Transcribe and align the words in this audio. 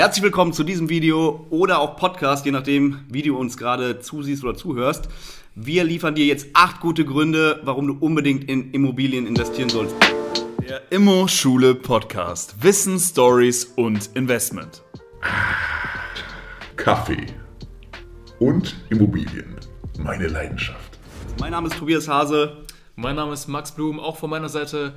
Herzlich 0.00 0.22
willkommen 0.22 0.54
zu 0.54 0.64
diesem 0.64 0.88
Video 0.88 1.46
oder 1.50 1.78
auch 1.78 1.94
Podcast, 1.96 2.46
je 2.46 2.52
nachdem, 2.52 3.00
wie 3.10 3.20
du 3.20 3.36
uns 3.36 3.58
gerade 3.58 4.00
zusiehst 4.00 4.42
oder 4.42 4.54
zuhörst. 4.54 5.10
Wir 5.54 5.84
liefern 5.84 6.14
dir 6.14 6.24
jetzt 6.24 6.46
acht 6.54 6.80
gute 6.80 7.04
Gründe, 7.04 7.60
warum 7.64 7.86
du 7.86 7.98
unbedingt 8.00 8.44
in 8.44 8.70
Immobilien 8.70 9.26
investieren 9.26 9.68
sollst. 9.68 9.94
Der 10.66 10.90
Immo-Schule 10.90 11.74
Podcast. 11.74 12.62
Wissen, 12.62 12.98
Stories 12.98 13.66
und 13.76 14.08
Investment. 14.14 14.82
Kaffee 16.76 17.26
und 18.38 18.82
Immobilien. 18.88 19.54
Meine 19.98 20.28
Leidenschaft. 20.28 20.98
Mein 21.38 21.50
Name 21.50 21.68
ist 21.68 21.76
Tobias 21.76 22.08
Hase. 22.08 22.64
Mein 22.96 23.16
Name 23.16 23.34
ist 23.34 23.48
Max 23.48 23.70
Blum, 23.72 24.00
auch 24.00 24.16
von 24.16 24.30
meiner 24.30 24.48
Seite. 24.48 24.94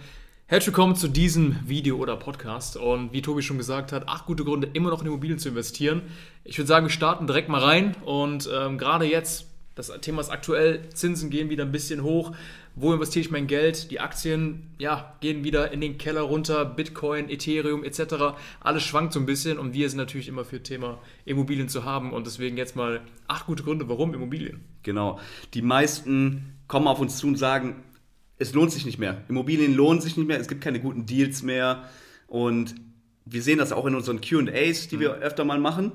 Herzlich 0.53 0.67
willkommen 0.67 0.95
zu 0.95 1.07
diesem 1.07 1.67
Video 1.67 1.97
oder 1.97 2.15
Podcast. 2.15 2.77
Und 2.77 3.11
wie 3.11 3.23
Tobi 3.23 3.41
schon 3.41 3.57
gesagt 3.57 3.91
hat, 3.91 4.07
acht 4.07 4.27
gute 4.27 4.43
Gründe, 4.43 4.69
immer 4.73 4.91
noch 4.91 5.01
in 5.01 5.07
Immobilien 5.07 5.39
zu 5.39 5.49
investieren. 5.49 6.03
Ich 6.43 6.59
würde 6.59 6.67
sagen, 6.67 6.85
wir 6.85 6.91
starten 6.91 7.25
direkt 7.25 7.49
mal 7.49 7.59
rein. 7.59 7.95
Und 8.05 8.47
ähm, 8.53 8.77
gerade 8.77 9.05
jetzt, 9.05 9.47
das 9.73 9.91
Thema 10.01 10.21
ist 10.21 10.29
aktuell, 10.29 10.87
Zinsen 10.93 11.31
gehen 11.31 11.49
wieder 11.49 11.63
ein 11.63 11.71
bisschen 11.71 12.03
hoch. 12.03 12.33
Wo 12.75 12.93
investiere 12.93 13.25
ich 13.25 13.31
mein 13.31 13.47
Geld? 13.47 13.89
Die 13.89 13.99
Aktien 13.99 14.69
ja, 14.77 15.15
gehen 15.21 15.43
wieder 15.43 15.71
in 15.71 15.81
den 15.81 15.97
Keller 15.97 16.21
runter, 16.21 16.65
Bitcoin, 16.65 17.31
Ethereum 17.31 17.83
etc. 17.83 18.35
Alles 18.59 18.83
schwankt 18.83 19.13
so 19.13 19.19
ein 19.19 19.25
bisschen 19.25 19.57
und 19.57 19.73
wir 19.73 19.89
sind 19.89 19.97
natürlich 19.97 20.27
immer 20.27 20.45
für 20.45 20.61
Thema 20.61 20.99
Immobilien 21.25 21.67
zu 21.67 21.83
haben. 21.83 22.13
Und 22.13 22.27
deswegen 22.27 22.57
jetzt 22.57 22.75
mal 22.75 23.01
acht 23.27 23.47
gute 23.47 23.63
Gründe, 23.63 23.89
warum 23.89 24.13
Immobilien. 24.13 24.63
Genau. 24.83 25.19
Die 25.55 25.63
meisten 25.63 26.53
kommen 26.67 26.85
auf 26.85 26.99
uns 26.99 27.17
zu 27.17 27.25
und 27.25 27.37
sagen, 27.37 27.83
es 28.43 28.53
lohnt 28.53 28.71
sich 28.71 28.85
nicht 28.85 28.99
mehr. 28.99 29.23
Immobilien 29.29 29.73
lohnen 29.73 30.01
sich 30.01 30.17
nicht 30.17 30.27
mehr, 30.27 30.39
es 30.39 30.47
gibt 30.47 30.61
keine 30.61 30.79
guten 30.79 31.05
Deals 31.05 31.43
mehr. 31.43 31.83
Und 32.27 32.75
wir 33.25 33.41
sehen 33.41 33.57
das 33.57 33.71
auch 33.71 33.85
in 33.85 33.95
unseren 33.95 34.19
QAs, 34.21 34.89
die 34.89 34.99
wir 34.99 35.15
öfter 35.15 35.45
mal 35.45 35.59
machen. 35.59 35.91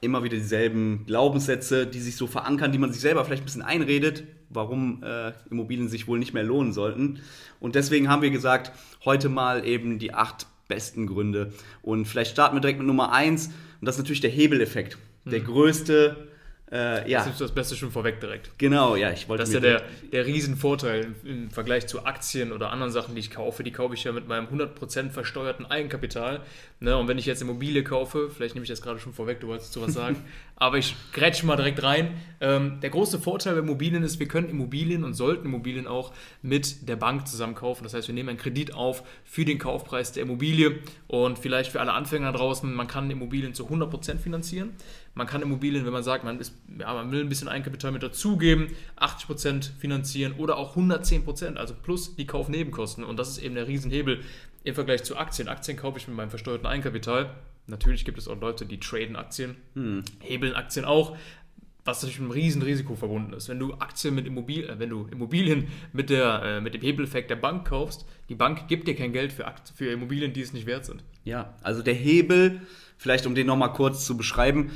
Immer 0.00 0.24
wieder 0.24 0.36
dieselben 0.36 1.04
Glaubenssätze, 1.06 1.86
die 1.86 2.00
sich 2.00 2.16
so 2.16 2.26
verankern, 2.26 2.72
die 2.72 2.78
man 2.78 2.92
sich 2.92 3.02
selber 3.02 3.24
vielleicht 3.24 3.42
ein 3.42 3.46
bisschen 3.46 3.62
einredet, 3.62 4.24
warum 4.48 5.02
äh, 5.02 5.32
Immobilien 5.50 5.88
sich 5.88 6.08
wohl 6.08 6.18
nicht 6.18 6.32
mehr 6.32 6.44
lohnen 6.44 6.72
sollten. 6.72 7.20
Und 7.60 7.74
deswegen 7.74 8.08
haben 8.08 8.22
wir 8.22 8.30
gesagt, 8.30 8.72
heute 9.04 9.28
mal 9.28 9.66
eben 9.66 9.98
die 9.98 10.14
acht 10.14 10.46
besten 10.68 11.06
Gründe. 11.06 11.52
Und 11.82 12.06
vielleicht 12.06 12.30
starten 12.30 12.56
wir 12.56 12.60
direkt 12.60 12.78
mit 12.78 12.86
Nummer 12.86 13.12
eins. 13.12 13.48
Und 13.80 13.86
das 13.86 13.96
ist 13.96 14.00
natürlich 14.00 14.20
der 14.20 14.30
Hebeleffekt. 14.30 14.96
Der 15.26 15.40
größte 15.40 16.27
äh, 16.70 17.10
ja. 17.10 17.20
Das 17.20 17.28
ist 17.28 17.40
das 17.40 17.52
Beste 17.52 17.76
schon 17.76 17.90
vorweg 17.90 18.20
direkt. 18.20 18.50
Genau, 18.58 18.94
ja, 18.94 19.10
ich 19.10 19.28
wollte 19.28 19.42
Das 19.42 19.48
ist 19.48 19.54
ja 19.54 19.60
der, 19.60 19.82
der 20.12 20.26
Riesenvorteil 20.26 21.14
im, 21.24 21.50
Vergleich 21.50 21.86
zu 21.86 22.04
Aktien 22.04 22.52
oder 22.52 22.70
anderen 22.70 22.92
Sachen, 22.92 23.14
die 23.14 23.20
ich 23.20 23.30
kaufe. 23.30 23.62
Die 23.62 23.72
kaufe 23.72 23.94
ich 23.94 24.04
ja 24.04 24.12
mit 24.12 24.28
meinem 24.28 24.46
100% 24.46 25.10
versteuerten 25.10 25.64
Eigenkapital. 25.64 26.40
Ne? 26.80 26.96
Und 26.96 27.08
wenn 27.08 27.16
ich 27.16 27.24
jetzt 27.24 27.40
Immobilie 27.40 27.82
kaufe, 27.84 28.30
vielleicht 28.30 28.54
nehme 28.54 28.64
ich 28.64 28.70
das 28.70 28.82
gerade 28.82 28.98
schon 29.00 29.14
vorweg, 29.14 29.40
du 29.40 29.48
wolltest 29.48 29.72
zu 29.72 29.80
was 29.80 29.94
sagen, 29.94 30.16
aber 30.56 30.76
ich 30.76 30.94
grätsche 31.12 31.46
mal 31.46 31.56
direkt 31.56 31.82
rein. 31.82 32.20
Ähm, 32.40 32.80
der 32.82 32.90
große 32.90 33.18
Vorteil 33.18 33.54
bei 33.54 33.60
Immobilien 33.60 34.02
ist, 34.02 34.18
wir 34.20 34.28
können 34.28 34.50
Immobilien 34.50 35.04
und 35.04 35.14
sollten 35.14 35.46
Immobilien 35.46 35.86
auch 35.86 36.12
mit 36.42 36.86
der 36.86 36.96
Bank 36.96 37.26
zusammen 37.28 37.54
kaufen. 37.54 37.84
Das 37.84 37.94
heißt, 37.94 38.08
wir 38.08 38.14
nehmen 38.14 38.28
einen 38.28 38.38
Kredit 38.38 38.74
auf 38.74 39.02
für 39.24 39.46
den 39.46 39.58
Kaufpreis 39.58 40.12
der 40.12 40.24
Immobilie 40.24 40.80
und 41.06 41.38
vielleicht 41.38 41.72
für 41.72 41.80
alle 41.80 41.94
Anfänger 41.94 42.32
draußen, 42.32 42.72
man 42.74 42.86
kann 42.86 43.10
Immobilien 43.10 43.54
zu 43.54 43.68
100% 43.68 44.18
finanzieren. 44.18 44.74
Man 45.18 45.26
kann 45.26 45.42
Immobilien, 45.42 45.84
wenn 45.84 45.92
man 45.92 46.04
sagt, 46.04 46.22
man, 46.22 46.38
ist, 46.38 46.54
ja, 46.78 46.94
man 46.94 47.10
will 47.10 47.22
ein 47.22 47.28
bisschen 47.28 47.48
Eigenkapital 47.48 47.90
mit 47.90 48.04
dazugeben, 48.04 48.68
80% 49.00 49.70
finanzieren 49.76 50.34
oder 50.38 50.56
auch 50.56 50.76
110%, 50.76 51.56
also 51.56 51.74
plus 51.74 52.14
die 52.14 52.24
Kaufnebenkosten. 52.24 53.02
Und 53.02 53.18
das 53.18 53.30
ist 53.30 53.38
eben 53.38 53.56
der 53.56 53.66
Riesenhebel 53.66 54.20
im 54.62 54.74
Vergleich 54.76 55.02
zu 55.02 55.16
Aktien. 55.16 55.48
Aktien 55.48 55.76
kaufe 55.76 55.98
ich 55.98 56.06
mit 56.06 56.16
meinem 56.16 56.30
versteuerten 56.30 56.66
Eigenkapital. 56.66 57.34
Natürlich 57.66 58.04
gibt 58.04 58.16
es 58.16 58.28
auch 58.28 58.40
Leute, 58.40 58.64
die 58.64 58.78
traden 58.78 59.16
Aktien, 59.16 59.56
hebeln 60.20 60.54
Aktien 60.54 60.84
auch, 60.84 61.16
was 61.88 62.02
natürlich 62.02 62.20
mit 62.20 62.30
einem 62.30 62.40
riesen 62.40 62.62
Risiko 62.62 62.94
verbunden 62.94 63.32
ist. 63.32 63.48
Wenn 63.48 63.58
du 63.58 63.74
Aktien 63.74 64.14
mit 64.14 64.26
Immobilien, 64.26 64.68
äh, 64.68 64.78
wenn 64.78 64.90
du 64.90 65.08
Immobilien 65.10 65.66
mit, 65.92 66.10
der, 66.10 66.42
äh, 66.44 66.60
mit 66.60 66.74
dem 66.74 66.82
Hebeleffekt 66.82 67.30
der 67.30 67.36
Bank 67.36 67.66
kaufst, 67.66 68.06
die 68.28 68.34
Bank 68.34 68.68
gibt 68.68 68.86
dir 68.86 68.94
kein 68.94 69.12
Geld 69.12 69.32
für, 69.32 69.46
Akt 69.46 69.72
für 69.74 69.90
Immobilien, 69.90 70.32
die 70.32 70.42
es 70.42 70.52
nicht 70.52 70.66
wert 70.66 70.84
sind. 70.84 71.02
Ja, 71.24 71.56
also 71.62 71.82
der 71.82 71.94
Hebel, 71.94 72.60
vielleicht 72.98 73.26
um 73.26 73.34
den 73.34 73.46
nochmal 73.46 73.72
kurz 73.72 74.04
zu 74.04 74.16
beschreiben, 74.16 74.70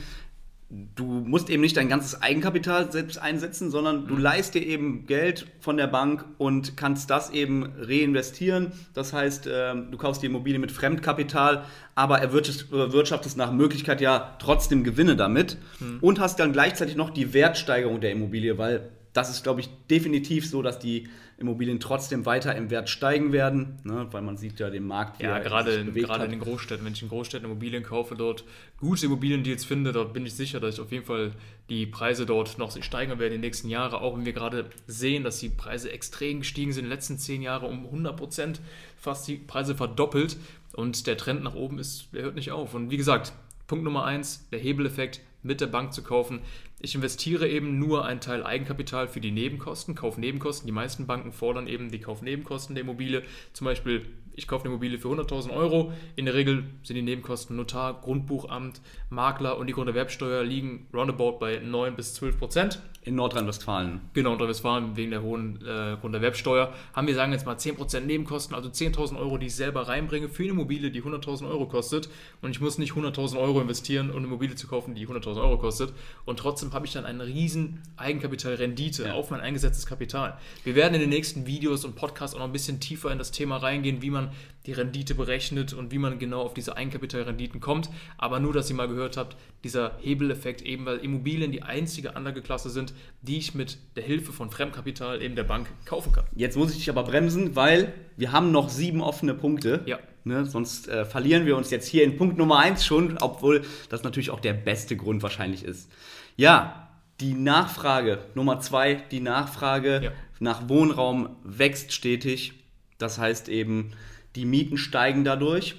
du 0.95 1.05
musst 1.05 1.51
eben 1.51 1.61
nicht 1.61 1.77
dein 1.77 1.89
ganzes 1.89 2.23
Eigenkapital 2.23 2.91
selbst 2.91 3.19
einsetzen, 3.19 3.71
sondern 3.71 4.07
du 4.07 4.17
leist 4.17 4.55
dir 4.55 4.67
eben 4.67 5.07
Geld 5.07 5.47
von 5.61 5.77
der 5.77 5.87
Bank 5.87 6.25
und 6.39 6.79
kannst 6.79 7.11
das 7.11 7.31
eben 7.31 7.73
reinvestieren. 7.79 8.73
Das 8.95 9.13
heißt, 9.13 9.49
ähm, 9.53 9.91
du 9.91 9.99
kaufst 9.99 10.23
die 10.23 10.27
Immobilie 10.27 10.59
mit 10.59 10.73
Fremdkapital, 10.73 11.65
aber 11.95 12.21
erwirtschaftest 12.21 13.37
nach 13.37 13.53
Möglichkeit 13.53 14.01
ja 14.01 14.35
trotzdem 14.39 14.83
Gewinne 14.83 15.15
damit 15.15 15.59
und 16.01 16.21
hast 16.21 16.41
dann 16.41 16.53
gleichzeitig 16.53 16.97
noch 16.97 17.11
die 17.11 17.35
Wertsteigerung 17.35 18.01
der 18.01 18.13
Immobilie, 18.13 18.57
weil 18.57 18.89
das 19.13 19.31
ist, 19.31 19.43
glaube 19.43 19.61
ich, 19.61 19.69
definitiv 19.91 20.49
so, 20.49 20.63
dass 20.63 20.79
die 20.79 21.09
Immobilien 21.39 21.81
trotzdem 21.81 22.25
weiter 22.25 22.55
im 22.55 22.71
Wert 22.71 22.89
steigen 22.89 23.33
werden, 23.33 23.79
ne? 23.85 24.07
weil 24.11 24.23
man 24.23 24.37
sieht 24.37 24.61
ja 24.61 24.71
den 24.71 24.87
Markt, 24.87 25.19
wie 25.19 25.25
Ja, 25.25 25.39
er 25.39 25.45
gerade, 25.45 25.73
sich 25.73 25.87
in, 25.87 25.95
gerade 25.95 26.25
in 26.25 26.31
den 26.31 26.41
Großstädten. 26.41 26.85
Wenn 26.85 26.93
ich 26.93 27.03
in 27.03 27.09
Großstädten 27.09 27.45
Immobilien 27.45 27.83
kaufe, 27.83 28.15
dort 28.15 28.45
gute 28.79 29.07
Immobiliendeals 29.07 29.65
finde, 29.65 29.93
dort 29.93 30.13
bin 30.13 30.25
ich 30.25 30.35
sicher, 30.35 30.61
dass 30.61 30.77
ich 30.77 30.81
auf 30.81 30.93
jeden 30.93 31.05
Fall 31.05 31.33
die 31.69 31.87
Preise 31.87 32.27
dort 32.27 32.59
noch 32.59 32.71
steigen 32.83 33.13
werden 33.13 33.27
in 33.27 33.33
den 33.33 33.41
nächsten 33.41 33.69
Jahren. 33.69 33.95
Auch 33.95 34.17
wenn 34.17 34.25
wir 34.25 34.33
gerade 34.33 34.71
sehen, 34.87 35.25
dass 35.25 35.41
die 35.41 35.49
Preise 35.49 35.91
extrem 35.91 36.41
gestiegen 36.41 36.73
sind 36.73 36.85
in 36.85 36.91
den 36.91 36.97
letzten 36.97 37.19
zehn 37.19 37.43
Jahren 37.43 37.69
um 37.69 37.87
100 37.87 38.17
Prozent, 38.17 38.61
fast 38.97 39.27
die 39.29 39.37
Preise 39.37 39.75
verdoppelt. 39.75 40.37
Und 40.75 41.07
der 41.07 41.19
Trend 41.19 41.43
nach 41.43 41.55
oben 41.55 41.79
ist, 41.79 42.09
der 42.15 42.23
hört 42.23 42.35
nicht 42.35 42.51
auf. 42.51 42.75
Und 42.75 42.91
wie 42.91 42.97
gesagt, 42.97 43.33
Punkt 43.67 43.85
Nummer 43.85 44.05
eins, 44.05 44.49
der 44.51 44.59
Hebeleffekt 44.59 45.21
mit 45.43 45.61
der 45.61 45.67
Bank 45.67 45.93
zu 45.93 46.03
kaufen. 46.03 46.41
Ich 46.85 46.97
investiere 46.97 47.49
eben 47.49 47.79
nur 47.79 48.05
einen 48.05 48.19
Teil 48.19 48.43
Eigenkapital 48.43 49.07
für 49.07 49.21
die 49.21 49.31
Nebenkosten, 49.31 49.95
Kaufnebenkosten. 49.95 50.67
Die 50.67 50.73
meisten 50.73 51.07
Banken 51.07 51.31
fordern 51.31 51.69
eben 51.69 51.93
die 51.93 52.01
Kaufnebenkosten 52.01 52.75
der 52.75 52.83
Immobilie. 52.83 53.23
Zum 53.53 53.67
Beispiel, 53.67 54.05
ich 54.35 54.49
kaufe 54.49 54.65
eine 54.65 54.73
Immobilie 54.73 54.99
für 54.99 55.07
100.000 55.07 55.51
Euro. 55.51 55.93
In 56.17 56.25
der 56.25 56.35
Regel 56.35 56.65
sind 56.83 56.97
die 56.97 57.03
Nebenkosten 57.03 57.55
Notar, 57.55 58.01
Grundbuchamt, 58.01 58.81
Makler 59.11 59.59
und 59.59 59.69
die 59.69 59.75
Grunderwerbsteuer 59.75 60.43
liegen 60.43 60.89
roundabout 60.93 61.39
bei 61.39 61.59
9 61.59 61.95
bis 61.95 62.15
12 62.15 62.39
Prozent. 62.39 62.83
In 63.05 63.17
Nordrhein-Westfalen. 63.17 64.01
Genau, 64.15 64.31
Nordrhein-Westfalen 64.31 64.97
wegen 64.97 65.11
der 65.11 65.23
hohen 65.23 65.57
äh, 65.67 65.97
Grunderwerbsteuer 66.01 66.73
haben 66.93 67.09
wir, 67.09 67.17
sagen 67.17 67.33
wir 67.33 67.37
jetzt 67.37 67.47
mal, 67.47 67.57
10% 67.57 68.01
Nebenkosten, 68.01 68.55
also 68.55 68.69
10.000 68.69 69.19
Euro, 69.19 69.39
die 69.39 69.47
ich 69.47 69.57
selber 69.57 69.89
reinbringe 69.89 70.29
für 70.29 70.45
eine 70.45 70.53
Immobilie, 70.53 70.93
die 70.93 71.03
100.000 71.03 71.49
Euro 71.49 71.67
kostet. 71.67 72.09
Und 72.43 72.51
ich 72.53 72.61
muss 72.61 72.79
nicht 72.79 72.93
100.000 72.93 73.41
Euro 73.41 73.61
investieren, 73.61 74.11
um 74.11 74.19
eine 74.19 74.27
Immobilie 74.29 74.55
zu 74.55 74.69
kaufen, 74.69 74.95
die 74.95 75.09
100.000 75.09 75.41
Euro 75.43 75.59
kostet. 75.59 75.93
Und 76.27 76.39
trotzdem 76.39 76.73
habe 76.75 76.87
ich 76.87 76.93
dann 76.93 77.05
eine 77.05 77.27
riesen 77.27 77.83
Eigenkapitalrendite 77.97 79.05
Ja. 79.07 79.15
auf 79.15 79.31
mein 79.31 79.41
eingesetztes 79.41 79.87
Kapital. 79.87 80.39
Wir 80.63 80.77
werden 80.77 80.95
in 80.95 81.01
den 81.01 81.11
nächsten 81.11 81.45
Videos 81.45 81.85
und 81.85 81.97
Podcasts 81.97 82.37
auch 82.37 82.39
noch 82.41 82.47
ein 82.47 82.53
bisschen 82.53 82.79
tiefer 82.79 83.11
in 83.11 83.19
das 83.19 83.33
Thema 83.33 83.57
reingehen, 83.57 84.01
wie 84.03 84.11
man 84.11 84.31
die 84.67 84.73
Rendite 84.73 85.17
berechnet 85.17 85.73
und 85.73 85.91
wie 85.91 85.99
man 85.99 86.21
genau 86.21 86.43
auf 86.43 86.55
diese 86.55 86.77
Eigenkapitalrenditen 86.77 87.61
kommt. 87.61 87.91
Aber 88.17 88.39
nur, 88.39 88.53
dass 88.53 88.71
ihr 88.71 88.77
mal 88.77 88.87
gehört 88.87 89.17
habt, 89.17 89.37
dieser 89.65 89.97
Hebeleffekt 90.01 90.63
eben, 90.63 90.87
weil 90.87 90.99
Immobilien 90.99 91.51
die 91.51 91.63
einzige 91.65 92.15
Anlageklasse 92.15 92.71
sind, 92.71 92.92
die 93.23 93.39
ich 93.39 93.55
mit 93.55 93.79
der 93.97 94.03
Hilfe 94.03 94.33
von 94.33 94.51
Fremdkapital 94.51 95.23
eben 95.23 95.37
der 95.37 95.45
Bank 95.45 95.69
kaufen 95.85 96.13
kann. 96.13 96.25
Jetzt 96.35 96.57
muss 96.57 96.71
ich 96.73 96.79
dich 96.79 96.91
aber 96.91 97.05
bremsen, 97.05 97.55
weil 97.57 97.93
wir 98.17 98.33
haben 98.33 98.51
noch 98.53 98.69
sieben 98.69 99.01
offene 99.01 99.35
Punkte. 99.35 99.83
Ja. 99.87 99.99
Ne, 100.25 100.47
sonst 100.47 100.89
äh, 100.89 101.05
verlieren 101.05 101.47
wir 101.47 101.57
uns 101.57 101.71
jetzt 101.71 101.89
hier 101.89 102.05
in 102.05 102.17
Punkt 102.17 102.39
Nummer 102.39 102.59
eins 102.61 102.85
schon, 102.87 103.19
obwohl 103.19 103.63
das 103.89 104.05
natürlich 104.05 104.31
auch 104.31 104.39
der 104.39 104.53
beste 104.53 104.97
Grund 104.97 105.23
wahrscheinlich 105.23 105.65
ist. 105.65 105.91
Ja, 106.37 106.89
die 107.21 107.35
Nachfrage, 107.35 108.19
Nummer 108.35 108.61
zwei, 108.61 108.95
die 109.11 109.21
Nachfrage 109.21 110.01
Ja. 110.05 110.13
nach 110.39 110.69
Wohnraum 110.69 111.37
wächst 111.43 111.93
stetig. 111.93 112.53
Das 112.99 113.19
heißt 113.19 113.49
eben, 113.49 113.93
die 114.37 114.45
Mieten 114.45 114.79
steigen 114.79 115.25
dadurch. 115.25 115.75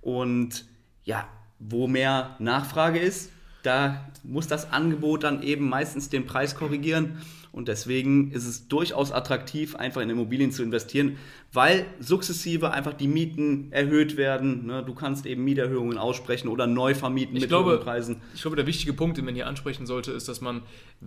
Und 0.00 0.64
ja, 1.04 1.28
wo 1.58 1.86
mehr 1.88 2.36
Nachfrage 2.38 2.98
ist, 2.98 3.32
da 3.62 4.08
muss 4.22 4.46
das 4.46 4.72
Angebot 4.72 5.24
dann 5.24 5.42
eben 5.42 5.68
meistens 5.68 6.08
den 6.08 6.26
Preis 6.26 6.54
korrigieren. 6.54 7.18
Und 7.52 7.66
deswegen 7.66 8.30
ist 8.30 8.46
es 8.46 8.68
durchaus 8.68 9.10
attraktiv, 9.10 9.74
einfach 9.74 10.00
in 10.00 10.08
Immobilien 10.08 10.52
zu 10.52 10.62
investieren, 10.62 11.16
weil 11.52 11.84
sukzessive 11.98 12.70
einfach 12.70 12.94
die 12.94 13.08
Mieten 13.08 13.72
erhöht 13.72 14.16
werden. 14.16 14.66
Ne? 14.66 14.84
Du 14.84 14.94
kannst 14.94 15.26
eben 15.26 15.42
Mieterhöhungen 15.42 15.98
aussprechen 15.98 16.46
oder 16.46 16.68
neu 16.68 16.94
vermieten 16.94 17.34
Ich 17.34 17.42
mit 17.42 17.50
glaube, 17.50 17.72
hohen 17.72 17.80
Preisen. 17.80 18.22
ich 18.34 18.42
glaube, 18.42 18.56
der 18.56 18.68
wichtige 18.68 18.92
Punkt, 18.92 19.18
den 19.18 19.24
man 19.24 19.34
hier 19.34 19.48
ansprechen 19.48 19.84
sollte, 19.84 20.12
ist, 20.12 20.28
dass 20.28 20.40
man 20.40 20.62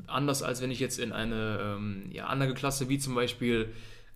anders 0.06 0.44
als 0.44 0.62
wenn 0.62 0.70
ich 0.70 0.82
jetzt 0.82 1.00
in 1.00 1.14
eine 1.14 1.78
ähm, 1.78 2.10
ja, 2.12 2.26
Anlageklasse 2.26 2.90
wie 2.90 3.00
zum 3.00 3.16
Beispiel 3.16 3.70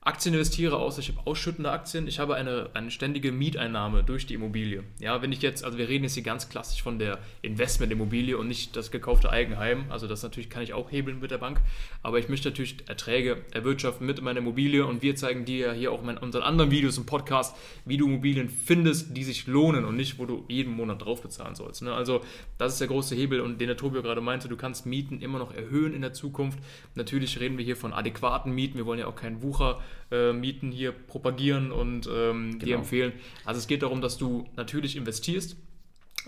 Aktien 0.08 0.34
investiere, 0.34 0.78
außer 0.78 1.02
ich 1.02 1.10
habe 1.10 1.28
ausschüttende 1.28 1.70
Aktien. 1.70 2.08
Ich 2.08 2.20
habe 2.20 2.36
eine, 2.36 2.70
eine 2.74 2.92
ständige 2.92 3.34
Mieteinnahme 3.34 4.04
durch 4.06 4.26
die 4.26 4.36
Immobilie. 4.36 4.86
Ja, 5.00 5.22
wenn 5.22 5.34
ich 5.34 5.42
jetzt, 5.42 5.66
also 5.66 5.78
wir 5.78 5.90
reden 5.90 6.06
jetzt 6.06 6.14
hier 6.14 6.24
ganz 6.24 6.48
klassisch 6.48 6.82
von 6.82 6.98
der 6.98 7.20
Investmentimmobilie 7.42 8.38
und 8.38 8.48
nicht 8.48 8.78
das 8.78 8.90
gekaufte 8.90 9.30
Eigenheim. 9.30 9.84
Also 9.90 10.08
das 10.08 10.24
natürlich 10.24 10.50
kann 10.50 10.64
ich 10.64 10.74
auch 10.74 10.94
hebeln 10.94 11.20
mit 11.20 11.32
der 11.32 11.40
Bank. 11.40 11.60
Aber 12.04 12.20
ich 12.20 12.30
möchte 12.30 12.48
natürlich 12.48 12.88
Erträge 12.88 13.44
erwirtschaften 13.52 14.08
mit 14.08 14.22
meiner 14.22 14.40
Immobilie 14.40 14.86
und 14.86 15.02
wir 15.02 15.18
zeigen 15.18 15.44
dir 15.44 15.68
ja 15.68 15.74
hier 15.74 15.92
auch 15.92 16.02
in 16.08 16.18
unseren 16.18 16.44
anderen 16.44 16.72
Videos 16.72 16.98
im 16.98 17.06
Podcast, 17.06 17.58
wie 17.84 17.98
du 17.98 18.08
Immobilien 18.08 18.48
findest, 18.48 19.18
die 19.18 19.26
sich 19.26 19.46
lohnen 19.46 19.84
und 19.84 19.98
nicht, 19.98 20.20
wo 20.20 20.26
du 20.26 20.46
jeden 20.48 20.72
Monat 20.72 21.02
drauf 21.02 21.22
bezahlen 21.22 21.56
sollst. 21.56 21.82
Ne? 21.82 21.94
Also 21.94 22.22
das 22.58 22.72
ist 22.72 22.80
der 22.80 22.88
große 22.88 23.14
Hebel 23.14 23.42
und 23.42 23.60
den 23.60 23.68
der 23.68 23.76
Tobio 23.76 24.02
gerade 24.02 24.22
meinte, 24.22 24.48
du 24.48 24.56
kannst 24.56 24.86
Mieten 24.86 25.20
immer 25.20 25.38
noch 25.38 25.54
erhöhen 25.54 25.94
in 25.94 26.02
der 26.02 26.14
Zukunft. 26.14 26.60
Natürlich 26.96 27.42
reden 27.42 27.58
wir 27.58 27.66
hier 27.66 27.76
von 27.76 27.92
adäquaten 27.92 28.54
Mieten. 28.54 28.78
Wir 28.78 28.86
wollen 28.86 29.00
ja 29.00 29.08
auch 29.08 29.16
keinen 29.18 29.42
Wucher 29.42 29.82
äh, 30.12 30.34
Mieten 30.34 30.72
hier 30.72 30.92
propagieren 30.92 31.72
und 31.72 32.08
ähm, 32.08 32.52
genau. 32.52 32.66
dir 32.66 32.76
empfehlen. 32.76 33.14
Also 33.46 33.60
es 33.60 33.68
geht 33.68 33.84
darum, 33.84 34.02
dass 34.02 34.18
du 34.18 34.46
natürlich 34.56 34.96
investierst 34.96 35.58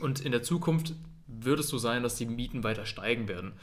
und 0.02 0.20
in 0.22 0.32
der 0.32 0.44
Zukunft 0.44 0.94
wird 1.28 1.60
es 1.60 1.68
so 1.68 1.78
sein, 1.78 2.04
dass 2.04 2.16
die 2.16 2.26
Mieten 2.26 2.64
weiter 2.64 2.86
steigen 2.86 3.28
werden. 3.28 3.54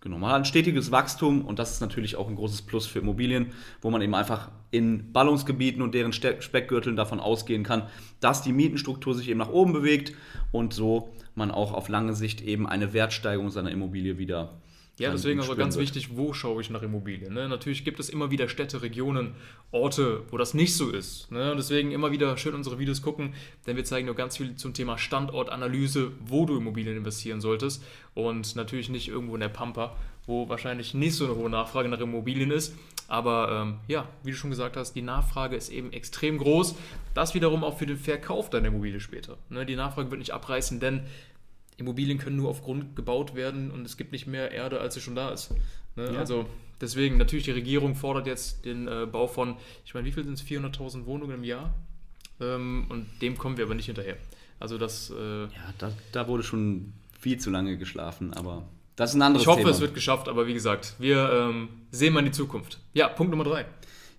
Genau, 0.00 0.18
man 0.18 0.30
hat 0.30 0.36
ein 0.36 0.44
stetiges 0.44 0.92
Wachstum 0.92 1.44
und 1.44 1.58
das 1.58 1.72
ist 1.72 1.80
natürlich 1.80 2.14
auch 2.14 2.28
ein 2.28 2.36
großes 2.36 2.62
Plus 2.62 2.86
für 2.86 3.00
Immobilien, 3.00 3.52
wo 3.80 3.90
man 3.90 4.02
eben 4.02 4.14
einfach 4.14 4.50
in 4.70 5.12
Ballungsgebieten 5.12 5.82
und 5.82 5.94
deren 5.94 6.12
Speckgürteln 6.12 6.94
davon 6.94 7.18
ausgehen 7.18 7.64
kann, 7.64 7.88
dass 8.20 8.42
die 8.42 8.52
Mietenstruktur 8.52 9.14
sich 9.14 9.28
eben 9.28 9.38
nach 9.38 9.48
oben 9.48 9.72
bewegt 9.72 10.12
und 10.52 10.74
so 10.74 11.12
man 11.34 11.50
auch 11.50 11.72
auf 11.72 11.88
lange 11.88 12.14
Sicht 12.14 12.40
eben 12.40 12.68
eine 12.68 12.92
Wertsteigerung 12.92 13.50
seiner 13.50 13.70
Immobilie 13.70 14.16
wieder 14.16 14.60
ja, 14.98 15.10
deswegen 15.10 15.40
aber 15.40 15.56
ganz 15.56 15.76
wird. 15.76 15.82
wichtig, 15.82 16.16
wo 16.16 16.32
schaue 16.32 16.62
ich 16.62 16.70
nach 16.70 16.82
Immobilien. 16.82 17.34
Ne? 17.34 17.48
Natürlich 17.48 17.84
gibt 17.84 18.00
es 18.00 18.08
immer 18.08 18.30
wieder 18.30 18.48
Städte, 18.48 18.80
Regionen, 18.80 19.34
Orte, 19.70 20.22
wo 20.30 20.38
das 20.38 20.54
nicht 20.54 20.74
so 20.74 20.90
ist. 20.90 21.30
Ne? 21.30 21.50
Und 21.50 21.58
deswegen 21.58 21.90
immer 21.90 22.12
wieder 22.12 22.36
schön 22.38 22.54
unsere 22.54 22.78
Videos 22.78 23.02
gucken, 23.02 23.34
denn 23.66 23.76
wir 23.76 23.84
zeigen 23.84 24.06
nur 24.06 24.14
ganz 24.14 24.38
viel 24.38 24.56
zum 24.56 24.72
Thema 24.72 24.96
Standortanalyse, 24.96 26.12
wo 26.24 26.46
du 26.46 26.56
Immobilien 26.56 26.96
investieren 26.96 27.42
solltest. 27.42 27.84
Und 28.14 28.56
natürlich 28.56 28.88
nicht 28.88 29.08
irgendwo 29.08 29.34
in 29.34 29.40
der 29.40 29.50
Pampa, 29.50 29.94
wo 30.26 30.48
wahrscheinlich 30.48 30.94
nicht 30.94 31.14
so 31.14 31.26
eine 31.26 31.36
hohe 31.36 31.50
Nachfrage 31.50 31.90
nach 31.90 32.00
Immobilien 32.00 32.50
ist. 32.50 32.74
Aber 33.08 33.62
ähm, 33.62 33.76
ja, 33.88 34.08
wie 34.24 34.30
du 34.30 34.36
schon 34.36 34.50
gesagt 34.50 34.76
hast, 34.76 34.94
die 34.94 35.02
Nachfrage 35.02 35.56
ist 35.56 35.68
eben 35.68 35.92
extrem 35.92 36.38
groß. 36.38 36.74
Das 37.14 37.34
wiederum 37.34 37.64
auch 37.64 37.78
für 37.78 37.86
den 37.86 37.98
Verkauf 37.98 38.48
deiner 38.50 38.68
Immobilie 38.68 39.00
später. 39.00 39.36
Ne? 39.50 39.66
Die 39.66 39.76
Nachfrage 39.76 40.10
wird 40.10 40.18
nicht 40.18 40.32
abreißen, 40.32 40.80
denn 40.80 41.02
Immobilien 41.78 42.18
können 42.18 42.36
nur 42.36 42.48
auf 42.48 42.62
Grund 42.62 42.96
gebaut 42.96 43.34
werden 43.34 43.70
und 43.70 43.84
es 43.84 43.96
gibt 43.96 44.12
nicht 44.12 44.26
mehr 44.26 44.50
Erde, 44.50 44.80
als 44.80 44.94
sie 44.94 45.00
schon 45.00 45.14
da 45.14 45.30
ist. 45.30 45.52
Ne? 45.94 46.12
Ja. 46.12 46.18
Also 46.18 46.46
deswegen, 46.80 47.18
natürlich, 47.18 47.44
die 47.44 47.52
Regierung 47.52 47.94
fordert 47.94 48.26
jetzt 48.26 48.64
den 48.64 48.88
äh, 48.88 49.06
Bau 49.10 49.26
von, 49.26 49.56
ich 49.84 49.94
meine, 49.94 50.06
wie 50.06 50.12
viel 50.12 50.24
sind 50.24 50.34
es? 50.34 50.44
400.000 50.44 51.06
Wohnungen 51.06 51.36
im 51.36 51.44
Jahr? 51.44 51.74
Ähm, 52.40 52.86
und 52.88 53.06
dem 53.20 53.36
kommen 53.36 53.56
wir 53.56 53.64
aber 53.64 53.74
nicht 53.74 53.86
hinterher. 53.86 54.16
Also 54.58 54.78
das... 54.78 55.10
Äh, 55.10 55.42
ja, 55.42 55.50
da, 55.78 55.92
da, 56.12 56.28
wurde 56.28 56.42
schon 56.42 56.92
viel 57.18 57.38
zu 57.38 57.50
lange 57.50 57.76
geschlafen, 57.76 58.32
aber 58.32 58.66
das 58.96 59.10
ist 59.10 59.16
ein 59.16 59.22
anderes 59.22 59.44
Thema. 59.44 59.52
Ich 59.52 59.58
hoffe, 59.58 59.64
Thema. 59.64 59.74
es 59.74 59.80
wird 59.80 59.94
geschafft, 59.94 60.28
aber 60.28 60.46
wie 60.46 60.54
gesagt, 60.54 60.94
wir 60.98 61.30
ähm, 61.30 61.68
sehen 61.90 62.14
mal 62.14 62.20
in 62.20 62.26
die 62.26 62.32
Zukunft. 62.32 62.78
Ja, 62.94 63.08
Punkt 63.08 63.30
Nummer 63.30 63.44
drei. 63.44 63.66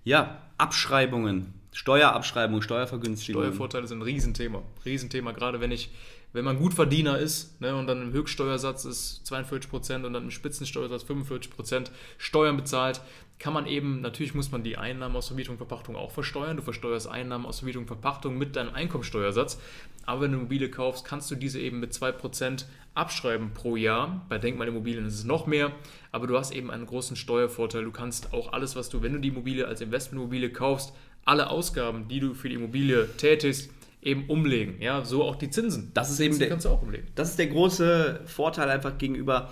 Ja, 0.04 0.42
Abschreibungen. 0.58 1.54
Steuerabschreibung, 1.74 2.64
Steuervergünstigung. 2.64 3.44
Steuervorteile 3.44 3.88
sind 3.88 4.00
ein 4.00 4.04
Riesenthema. 4.04 4.64
Riesenthema, 4.84 5.32
gerade 5.32 5.60
wenn 5.60 5.72
ich 5.72 5.92
wenn 6.34 6.46
man 6.46 6.58
Gutverdiener 6.58 7.18
ist 7.18 7.60
ne, 7.62 7.76
und 7.76 7.88
dann 7.88 8.02
im 8.02 8.12
Höchststeuersatz 8.12 8.86
ist 8.86 9.24
42% 9.26 10.06
und 10.06 10.14
dann 10.14 10.24
im 10.24 10.32
Spitzensteuersatz 10.32 11.04
45% 11.04 11.90
Steuern 12.18 12.58
bezahlt, 12.58 13.02
kann 13.40 13.54
man 13.54 13.68
eben, 13.68 14.02
natürlich 14.02 14.34
muss 14.34 14.52
man 14.52 14.64
die 14.64 14.78
Einnahmen 14.78 15.16
aus 15.16 15.28
Vermietung 15.28 15.54
und 15.54 15.58
Verpachtung 15.58 15.96
auch 15.96 16.12
versteuern. 16.12 16.58
Du 16.58 16.64
versteuerst 16.64 17.08
Einnahmen 17.08 17.46
aus 17.46 17.60
Vermietung 17.60 17.84
und 17.84 17.88
Verpachtung 17.88 18.38
mit 18.38 18.56
deinem 18.56 18.74
Einkommensteuersatz. 18.74 19.60
Aber 20.06 20.22
wenn 20.22 20.32
du 20.32 20.40
Immobilie 20.40 20.72
kaufst, 20.72 21.06
kannst 21.06 21.30
du 21.30 21.36
diese 21.36 21.60
eben 21.60 21.80
mit 21.80 21.94
2% 21.94 22.66
abschreiben 22.96 23.52
pro 23.54 23.76
Jahr. 23.76 24.26
Bei 24.28 24.40
Denkmalimmobilien 24.40 25.06
ist 25.06 25.14
es 25.16 25.24
noch 25.24 25.46
mehr, 25.46 25.72
aber 26.12 26.26
du 26.26 26.38
hast 26.38 26.52
eben 26.52 26.72
einen 26.72 26.88
großen 26.88 27.16
Steuervorteil. 27.16 27.84
Du 27.84 27.92
kannst 27.92 28.34
auch 28.34 28.54
alles, 28.54 28.76
was 28.76 28.90
du, 28.90 29.04
wenn 29.04 29.14
du 29.14 29.20
die 29.20 29.28
Immobilie 29.28 29.68
als 29.68 29.82
Investmentimmobilie 29.82 30.52
kaufst, 30.52 30.94
alle 31.24 31.50
Ausgaben, 31.50 32.08
die 32.08 32.20
du 32.20 32.34
für 32.34 32.50
die 32.50 32.56
Immobilie 32.56 33.08
tätigst, 33.18 33.70
eben 34.08 34.26
umlegen. 34.28 34.82
Ja, 34.82 35.04
so 35.04 35.24
auch 35.24 35.36
die 35.36 35.50
Zinsen. 35.50 35.92
Das 35.94 36.10
ist 36.10 36.20
eben 36.20 36.40
der, 36.40 36.50
kannst 36.50 36.66
du 36.66 36.70
auch 36.70 36.82
umlegen. 36.82 37.08
Das 37.16 37.30
ist 37.30 37.38
der 37.38 37.48
große 37.48 38.22
Vorteil 38.26 38.70
einfach 38.70 38.98
gegenüber 38.98 39.52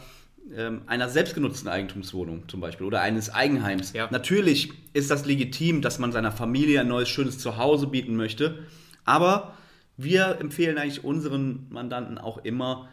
ähm, 0.56 0.84
einer 0.88 1.10
selbstgenutzten 1.10 1.68
Eigentumswohnung 1.68 2.48
zum 2.48 2.62
Beispiel 2.62 2.88
oder 2.88 3.02
eines 3.02 3.34
Eigenheims. 3.34 3.94
Ja. 3.94 4.08
Natürlich 4.12 4.72
ist 4.94 5.12
das 5.12 5.26
legitim, 5.26 5.82
dass 5.82 6.00
man 6.00 6.12
seiner 6.12 6.32
Familie 6.32 6.82
ein 6.82 6.88
neues, 6.88 7.10
schönes 7.10 7.38
Zuhause 7.38 7.88
bieten 7.88 8.16
möchte, 8.16 8.66
aber 9.04 9.56
wir 9.98 10.38
empfehlen 10.40 10.78
eigentlich 10.78 11.04
unseren 11.04 11.68
Mandanten 11.70 12.18
auch 12.18 12.38
immer, 12.40 12.90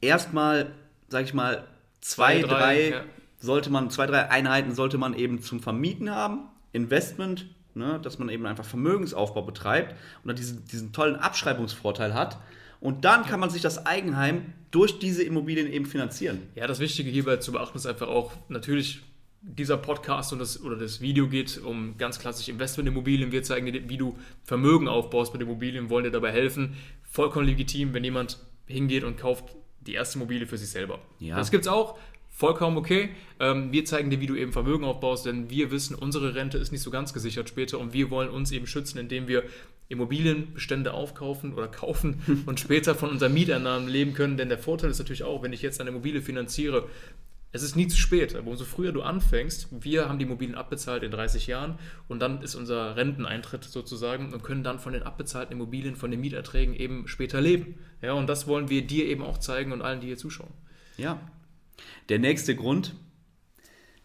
erstmal, 0.00 0.72
sag 1.08 1.24
ich 1.24 1.34
mal, 1.34 1.66
zwei, 2.00 2.40
zwei 2.40 2.48
drei, 2.48 2.58
drei 2.58 2.90
ja. 2.90 3.04
sollte 3.38 3.70
man, 3.70 3.90
zwei, 3.90 4.06
drei 4.06 4.30
Einheiten 4.30 4.74
sollte 4.74 4.98
man 4.98 5.14
eben 5.14 5.40
zum 5.40 5.60
Vermieten 5.60 6.10
haben. 6.10 6.48
Investment 6.72 7.46
ne, 7.76 8.00
dass 8.02 8.18
man 8.18 8.28
eben 8.28 8.46
einfach 8.46 8.64
Vermögensaufbau 8.64 9.42
betreibt 9.42 9.92
und 10.22 10.28
dann 10.28 10.36
diesen, 10.36 10.64
diesen 10.64 10.92
tollen 10.92 11.16
Abschreibungsvorteil 11.16 12.14
hat. 12.14 12.38
Und 12.80 13.04
dann 13.04 13.24
kann 13.24 13.40
man 13.40 13.50
sich 13.50 13.62
das 13.62 13.86
Eigenheim 13.86 14.52
durch 14.70 14.98
diese 14.98 15.22
Immobilien 15.22 15.72
eben 15.72 15.86
finanzieren. 15.86 16.42
Ja, 16.54 16.66
das 16.66 16.80
Wichtige 16.80 17.10
hierbei 17.10 17.36
zu 17.36 17.52
beachten 17.52 17.78
ist 17.78 17.86
einfach 17.86 18.08
auch, 18.08 18.32
natürlich 18.48 19.02
dieser 19.42 19.76
Podcast 19.76 20.32
und 20.32 20.40
das, 20.40 20.60
oder 20.60 20.76
das 20.76 21.00
Video 21.00 21.28
geht 21.28 21.58
um 21.62 21.96
ganz 21.98 22.18
klassische 22.18 22.50
Investmentimmobilien. 22.50 23.30
Wir 23.30 23.44
zeigen 23.44 23.66
dir, 23.66 23.88
wie 23.88 23.96
du 23.96 24.18
Vermögen 24.42 24.88
aufbaust 24.88 25.32
mit 25.32 25.42
Immobilien, 25.42 25.88
wollen 25.88 26.04
dir 26.04 26.10
dabei 26.10 26.32
helfen. 26.32 26.74
Vollkommen 27.04 27.46
legitim, 27.46 27.94
wenn 27.94 28.02
jemand 28.02 28.38
hingeht 28.66 29.04
und 29.04 29.16
kauft 29.16 29.54
die 29.80 29.94
erste 29.94 30.18
Immobilie 30.18 30.46
für 30.46 30.58
sich 30.58 30.68
selber. 30.68 30.98
Ja. 31.20 31.36
Das 31.36 31.52
gibt 31.52 31.62
es 31.62 31.68
auch 31.68 31.96
vollkommen 32.36 32.76
okay. 32.76 33.08
Ähm, 33.40 33.72
wir 33.72 33.86
zeigen 33.86 34.10
dir, 34.10 34.20
wie 34.20 34.26
du 34.26 34.36
eben 34.36 34.52
Vermögen 34.52 34.84
aufbaust, 34.84 35.24
denn 35.24 35.48
wir 35.48 35.70
wissen, 35.70 35.94
unsere 35.94 36.34
Rente 36.34 36.58
ist 36.58 36.70
nicht 36.70 36.82
so 36.82 36.90
ganz 36.90 37.14
gesichert 37.14 37.48
später 37.48 37.78
und 37.78 37.94
wir 37.94 38.10
wollen 38.10 38.28
uns 38.28 38.52
eben 38.52 38.66
schützen, 38.66 38.98
indem 38.98 39.26
wir 39.26 39.44
Immobilienbestände 39.88 40.92
aufkaufen 40.92 41.54
oder 41.54 41.66
kaufen 41.66 42.44
und 42.46 42.60
später 42.60 42.94
von 42.94 43.08
unseren 43.08 43.32
Mieteinnahmen 43.32 43.88
leben 43.88 44.12
können. 44.12 44.36
Denn 44.36 44.50
der 44.50 44.58
Vorteil 44.58 44.90
ist 44.90 44.98
natürlich 44.98 45.22
auch, 45.22 45.42
wenn 45.42 45.54
ich 45.54 45.62
jetzt 45.62 45.80
eine 45.80 45.88
Immobilie 45.88 46.20
finanziere, 46.20 46.88
es 47.52 47.62
ist 47.62 47.74
nie 47.74 47.88
zu 47.88 47.96
spät, 47.96 48.36
aber 48.36 48.50
umso 48.50 48.66
früher 48.66 48.92
du 48.92 49.00
anfängst, 49.00 49.68
wir 49.70 50.06
haben 50.06 50.18
die 50.18 50.26
Immobilien 50.26 50.56
abbezahlt 50.56 51.02
in 51.02 51.10
30 51.10 51.46
Jahren 51.46 51.78
und 52.06 52.20
dann 52.20 52.42
ist 52.42 52.54
unser 52.54 52.96
Renteneintritt 52.96 53.64
sozusagen 53.64 54.34
und 54.34 54.42
können 54.42 54.62
dann 54.62 54.78
von 54.78 54.92
den 54.92 55.04
abbezahlten 55.04 55.56
Immobilien, 55.56 55.96
von 55.96 56.10
den 56.10 56.20
Mieterträgen 56.20 56.74
eben 56.74 57.08
später 57.08 57.40
leben. 57.40 57.78
Ja, 58.02 58.12
und 58.12 58.26
das 58.26 58.46
wollen 58.46 58.68
wir 58.68 58.86
dir 58.86 59.06
eben 59.06 59.22
auch 59.22 59.38
zeigen 59.38 59.72
und 59.72 59.80
allen, 59.80 60.00
die 60.00 60.08
hier 60.08 60.18
zuschauen. 60.18 60.50
Ja, 60.98 61.18
der 62.08 62.18
nächste 62.18 62.54
Grund, 62.54 62.94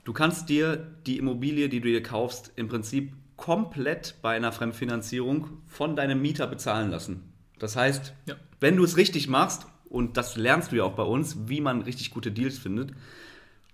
du 0.03 0.13
kannst 0.13 0.49
dir 0.49 0.77
die 1.05 1.17
Immobilie, 1.17 1.69
die 1.69 1.81
du 1.81 1.87
dir 1.87 2.03
kaufst, 2.03 2.51
im 2.55 2.67
Prinzip 2.67 3.13
komplett 3.37 4.15
bei 4.21 4.35
einer 4.35 4.51
Fremdfinanzierung 4.51 5.61
von 5.67 5.95
deinem 5.95 6.21
Mieter 6.21 6.47
bezahlen 6.47 6.91
lassen. 6.91 7.33
Das 7.59 7.75
heißt, 7.75 8.13
ja. 8.27 8.35
wenn 8.59 8.77
du 8.77 8.83
es 8.83 8.97
richtig 8.97 9.27
machst, 9.27 9.65
und 9.89 10.15
das 10.15 10.37
lernst 10.37 10.71
du 10.71 10.77
ja 10.77 10.83
auch 10.83 10.95
bei 10.95 11.03
uns, 11.03 11.49
wie 11.49 11.59
man 11.59 11.81
richtig 11.81 12.11
gute 12.11 12.31
Deals 12.31 12.57
findet, 12.57 12.91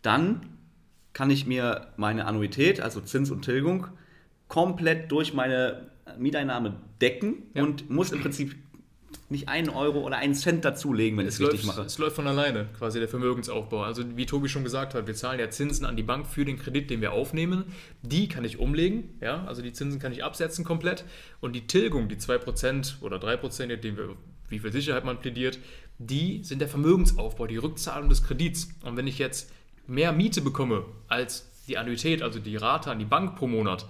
dann 0.01 0.41
kann 1.13 1.29
ich 1.29 1.45
mir 1.45 1.93
meine 1.95 2.25
Annuität, 2.25 2.81
also 2.81 3.01
Zins 3.01 3.29
und 3.29 3.43
Tilgung, 3.43 3.87
komplett 4.47 5.11
durch 5.11 5.33
meine 5.33 5.91
Mieteinnahme 6.17 6.75
decken 7.01 7.43
ja. 7.53 7.63
und 7.63 7.89
muss 7.89 8.11
im 8.11 8.21
Prinzip 8.21 8.55
nicht 9.29 9.49
einen 9.49 9.69
Euro 9.69 9.99
oder 9.99 10.17
einen 10.17 10.33
Cent 10.33 10.63
dazulegen, 10.63 11.17
wenn 11.17 11.27
ich 11.27 11.33
es 11.33 11.39
richtig 11.39 11.65
mache. 11.65 11.81
Es 11.81 11.97
läuft 11.97 12.15
von 12.15 12.27
alleine, 12.27 12.69
quasi 12.77 12.99
der 12.99 13.09
Vermögensaufbau. 13.09 13.83
Also 13.83 14.03
wie 14.15 14.25
Tobi 14.25 14.47
schon 14.47 14.63
gesagt 14.63 14.93
hat, 14.93 15.07
wir 15.07 15.15
zahlen 15.15 15.39
ja 15.39 15.49
Zinsen 15.49 15.85
an 15.85 15.97
die 15.97 16.03
Bank 16.03 16.27
für 16.27 16.45
den 16.45 16.57
Kredit, 16.57 16.89
den 16.89 17.01
wir 17.01 17.11
aufnehmen. 17.11 17.65
Die 18.01 18.29
kann 18.29 18.45
ich 18.45 18.59
umlegen, 18.59 19.17
ja, 19.19 19.43
also 19.45 19.61
die 19.61 19.73
Zinsen 19.73 19.99
kann 19.99 20.13
ich 20.13 20.23
absetzen 20.23 20.63
komplett. 20.63 21.03
Und 21.41 21.55
die 21.55 21.67
Tilgung, 21.67 22.07
die 22.07 22.15
2% 22.15 23.01
oder 23.01 23.17
3%, 23.17 23.83
je 23.83 23.97
wir, 23.97 24.15
wie 24.49 24.59
viel 24.59 24.71
Sicherheit 24.71 25.03
man 25.03 25.19
plädiert, 25.19 25.59
die 25.99 26.43
sind 26.43 26.59
der 26.59 26.69
Vermögensaufbau, 26.69 27.47
die 27.47 27.57
Rückzahlung 27.57 28.07
des 28.07 28.23
Kredits. 28.23 28.69
Und 28.83 28.95
wenn 28.95 29.07
ich 29.07 29.19
jetzt 29.19 29.51
mehr 29.87 30.13
Miete 30.13 30.41
bekomme 30.41 30.85
als 31.07 31.49
die 31.67 31.77
Annuität, 31.77 32.21
also 32.21 32.39
die 32.39 32.55
Rate 32.55 32.91
an 32.91 32.99
die 32.99 33.05
Bank 33.05 33.35
pro 33.35 33.47
Monat, 33.47 33.85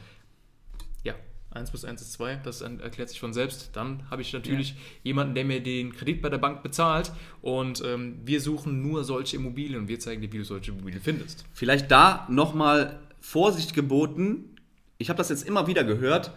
1 1.51 1.69
plus 1.69 1.85
1 1.85 2.01
ist 2.01 2.13
2, 2.13 2.41
das 2.43 2.61
erklärt 2.61 3.09
sich 3.09 3.19
von 3.19 3.33
selbst. 3.33 3.69
Dann 3.73 4.09
habe 4.09 4.21
ich 4.21 4.33
natürlich 4.33 4.71
ja. 4.71 4.75
jemanden, 5.03 5.35
der 5.35 5.45
mir 5.45 5.61
den 5.61 5.93
Kredit 5.93 6.21
bei 6.21 6.29
der 6.29 6.37
Bank 6.37 6.63
bezahlt 6.63 7.11
und 7.41 7.81
ähm, 7.85 8.19
wir 8.25 8.41
suchen 8.41 8.81
nur 8.81 9.03
solche 9.03 9.37
Immobilien 9.37 9.81
und 9.81 9.87
wir 9.87 9.99
zeigen 9.99 10.21
dir, 10.21 10.31
wie 10.31 10.39
du 10.39 10.45
solche 10.45 10.71
Immobilien 10.71 11.01
findest. 11.01 11.45
Vielleicht 11.53 11.89
da 11.89 12.27
nochmal 12.29 12.99
Vorsicht 13.19 13.73
geboten. 13.73 14.55
Ich 14.97 15.09
habe 15.09 15.17
das 15.17 15.29
jetzt 15.29 15.47
immer 15.47 15.67
wieder 15.67 15.83
gehört. 15.83 16.31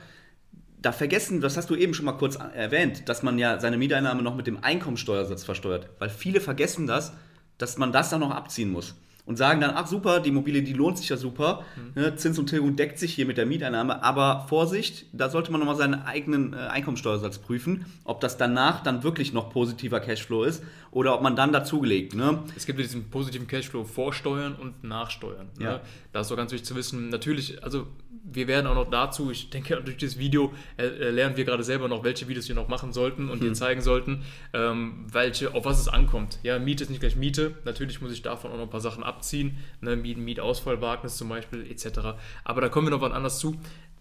Da 0.80 0.92
vergessen, 0.92 1.40
das 1.40 1.56
hast 1.56 1.68
du 1.68 1.76
eben 1.76 1.92
schon 1.92 2.06
mal 2.06 2.12
kurz 2.12 2.36
erwähnt, 2.36 3.08
dass 3.08 3.22
man 3.22 3.38
ja 3.38 3.60
seine 3.60 3.76
Mieteinnahme 3.76 4.22
noch 4.22 4.34
mit 4.34 4.46
dem 4.46 4.64
Einkommensteuersatz 4.64 5.44
versteuert. 5.44 5.90
Weil 5.98 6.08
viele 6.08 6.40
vergessen 6.40 6.86
das, 6.86 7.12
dass 7.58 7.76
man 7.76 7.92
das 7.92 8.08
dann 8.08 8.20
noch 8.20 8.30
abziehen 8.30 8.72
muss. 8.72 8.94
Und 9.26 9.36
sagen 9.36 9.60
dann, 9.60 9.72
ach 9.74 9.86
super, 9.86 10.20
die 10.20 10.30
Immobilie, 10.30 10.62
die 10.62 10.72
lohnt 10.72 10.98
sich 10.98 11.08
ja 11.08 11.16
super, 11.16 11.64
ne, 11.94 12.16
Zins 12.16 12.38
und 12.38 12.46
Tilgung 12.46 12.76
deckt 12.76 12.98
sich 12.98 13.14
hier 13.14 13.26
mit 13.26 13.36
der 13.36 13.46
Mieteinnahme, 13.46 14.02
aber 14.02 14.46
Vorsicht, 14.48 15.06
da 15.12 15.28
sollte 15.28 15.52
man 15.52 15.60
nochmal 15.60 15.76
seinen 15.76 16.02
eigenen 16.02 16.52
äh, 16.52 16.56
Einkommensteuersatz 16.56 17.38
prüfen, 17.38 17.84
ob 18.04 18.20
das 18.20 18.36
danach 18.36 18.82
dann 18.82 19.02
wirklich 19.02 19.32
noch 19.32 19.50
positiver 19.50 20.00
Cashflow 20.00 20.44
ist 20.44 20.62
oder 20.90 21.14
ob 21.14 21.22
man 21.22 21.36
dann 21.36 21.52
dazugelegt. 21.52 22.14
Ne? 22.14 22.42
Es 22.56 22.66
gibt 22.66 22.78
ja 22.78 22.84
diesen 22.84 23.10
positiven 23.10 23.46
Cashflow 23.46 23.84
vorsteuern 23.84 24.54
und 24.54 24.84
nachsteuern. 24.84 25.48
Ne? 25.58 25.64
Ja. 25.64 25.80
Da 26.12 26.20
ist 26.20 26.30
doch 26.30 26.36
ganz 26.36 26.52
wichtig 26.52 26.66
zu 26.66 26.74
wissen, 26.74 27.08
natürlich, 27.08 27.62
also 27.62 27.86
wir 28.32 28.48
werden 28.48 28.66
auch 28.66 28.74
noch 28.74 28.90
dazu, 28.90 29.30
ich 29.30 29.50
denke, 29.50 29.80
durch 29.82 29.96
dieses 29.96 30.18
Video 30.18 30.52
äh, 30.76 30.86
äh, 30.86 31.10
lernen 31.10 31.36
wir 31.36 31.44
gerade 31.44 31.62
selber 31.62 31.88
noch, 31.88 32.04
welche 32.04 32.28
Videos 32.28 32.48
wir 32.48 32.54
noch 32.54 32.68
machen 32.68 32.92
sollten 32.92 33.28
und 33.28 33.42
dir 33.42 33.52
zeigen 33.52 33.80
sollten, 33.80 34.22
ähm, 34.52 35.06
welche, 35.10 35.54
auf 35.54 35.64
was 35.64 35.80
es 35.80 35.88
ankommt. 35.88 36.38
Ja, 36.42 36.58
Miete 36.58 36.84
ist 36.84 36.90
nicht 36.90 37.00
gleich 37.00 37.16
Miete. 37.16 37.54
Natürlich 37.64 38.00
muss 38.00 38.12
ich 38.12 38.22
davon 38.22 38.52
auch 38.52 38.56
noch 38.56 38.64
ein 38.64 38.70
paar 38.70 38.80
Sachen 38.80 39.02
abziehen, 39.02 39.58
ne? 39.80 39.96
Mieten, 39.96 40.24
Mietausfallwagnis 40.24 41.16
zum 41.16 41.28
Beispiel, 41.28 41.70
etc. 41.70 42.16
Aber 42.44 42.60
da 42.60 42.68
kommen 42.68 42.86
wir 42.86 42.90
noch 42.90 43.00
wann 43.00 43.12
anders 43.12 43.38
zu. 43.38 43.56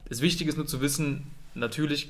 Das 0.08 0.22
Wichtige 0.22 0.50
ist 0.50 0.58
nur 0.58 0.68
zu 0.68 0.82
wissen, 0.82 1.28
natürlich 1.54 2.10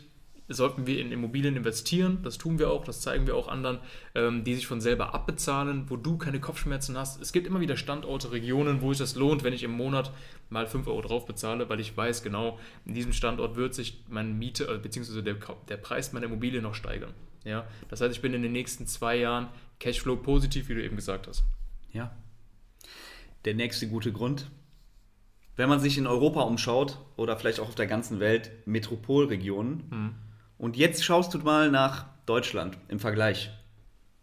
sollten 0.56 0.88
wir 0.88 1.00
in 1.00 1.12
Immobilien 1.12 1.56
investieren. 1.56 2.20
Das 2.24 2.38
tun 2.38 2.60
wir 2.60 2.72
auch, 2.72 2.84
das 2.84 3.02
zeigen 3.02 3.28
wir 3.28 3.36
auch 3.36 3.48
anderen, 3.48 3.80
ähm, 4.16 4.44
die 4.44 4.56
sich 4.56 4.68
von 4.68 4.82
selber 4.82 5.14
abbezahlen, 5.14 5.90
wo 5.90 5.96
du 5.96 6.18
keine 6.18 6.40
Kopfschmerzen 6.40 6.98
hast. 6.98 7.22
Es 7.22 7.32
gibt 7.32 7.48
immer 7.48 7.60
wieder 7.60 7.78
Standorte, 7.78 8.32
Regionen, 8.32 8.82
wo 8.82 8.92
es 8.92 8.98
das 8.98 9.16
lohnt, 9.16 9.44
wenn 9.44 9.54
ich 9.54 9.64
im 9.64 9.72
Monat 9.72 10.12
mal 10.50 10.68
5 10.68 10.88
Euro 10.88 11.02
drauf 11.02 11.26
bezahle, 11.26 11.70
weil 11.70 11.80
ich 11.80 11.96
weiß 11.96 12.24
genau, 12.24 12.60
in 12.86 12.94
diesem 12.94 13.14
Standort 13.14 13.56
wird 13.56 13.74
sich 13.74 14.04
meine 14.10 14.30
Miete 14.30 14.66
äh, 14.68 14.78
bzw. 14.78 15.22
Der, 15.22 15.36
der 15.68 15.78
Preis 15.78 16.14
meiner 16.14 16.26
Immobilie 16.26 16.62
noch 16.62 16.76
steigern. 16.76 17.14
Ja? 17.44 17.68
Das 17.90 18.02
heißt, 18.02 18.16
ich 18.16 18.22
bin 18.22 18.34
in 18.34 18.42
den 18.42 18.52
nächsten 18.52 18.88
zwei 18.88 19.18
Jahren 19.18 19.50
Cashflow 19.80 20.18
positiv, 20.18 20.70
wie 20.70 20.74
du 20.74 20.84
eben 20.84 20.96
gesagt 20.96 21.28
hast. 21.28 21.44
Ja. 21.94 22.12
Der 23.46 23.54
nächste 23.54 23.88
gute 23.88 24.12
Grund. 24.12 24.50
Wenn 25.56 25.70
man 25.70 25.80
sich 25.80 25.98
in 25.98 26.08
Europa 26.08 26.42
umschaut 26.42 26.98
oder 27.18 27.38
vielleicht 27.38 27.60
auch 27.60 27.68
auf 27.68 27.76
der 27.76 27.88
ganzen 27.88 28.20
Welt, 28.20 28.52
Metropolregionen. 28.66 29.84
Und 30.60 30.78
jetzt 30.78 31.04
schaust 31.04 31.34
du 31.34 31.40
mal 31.40 31.72
nach 31.72 32.06
Deutschland 32.28 32.78
im 32.90 33.00
Vergleich. 33.00 33.50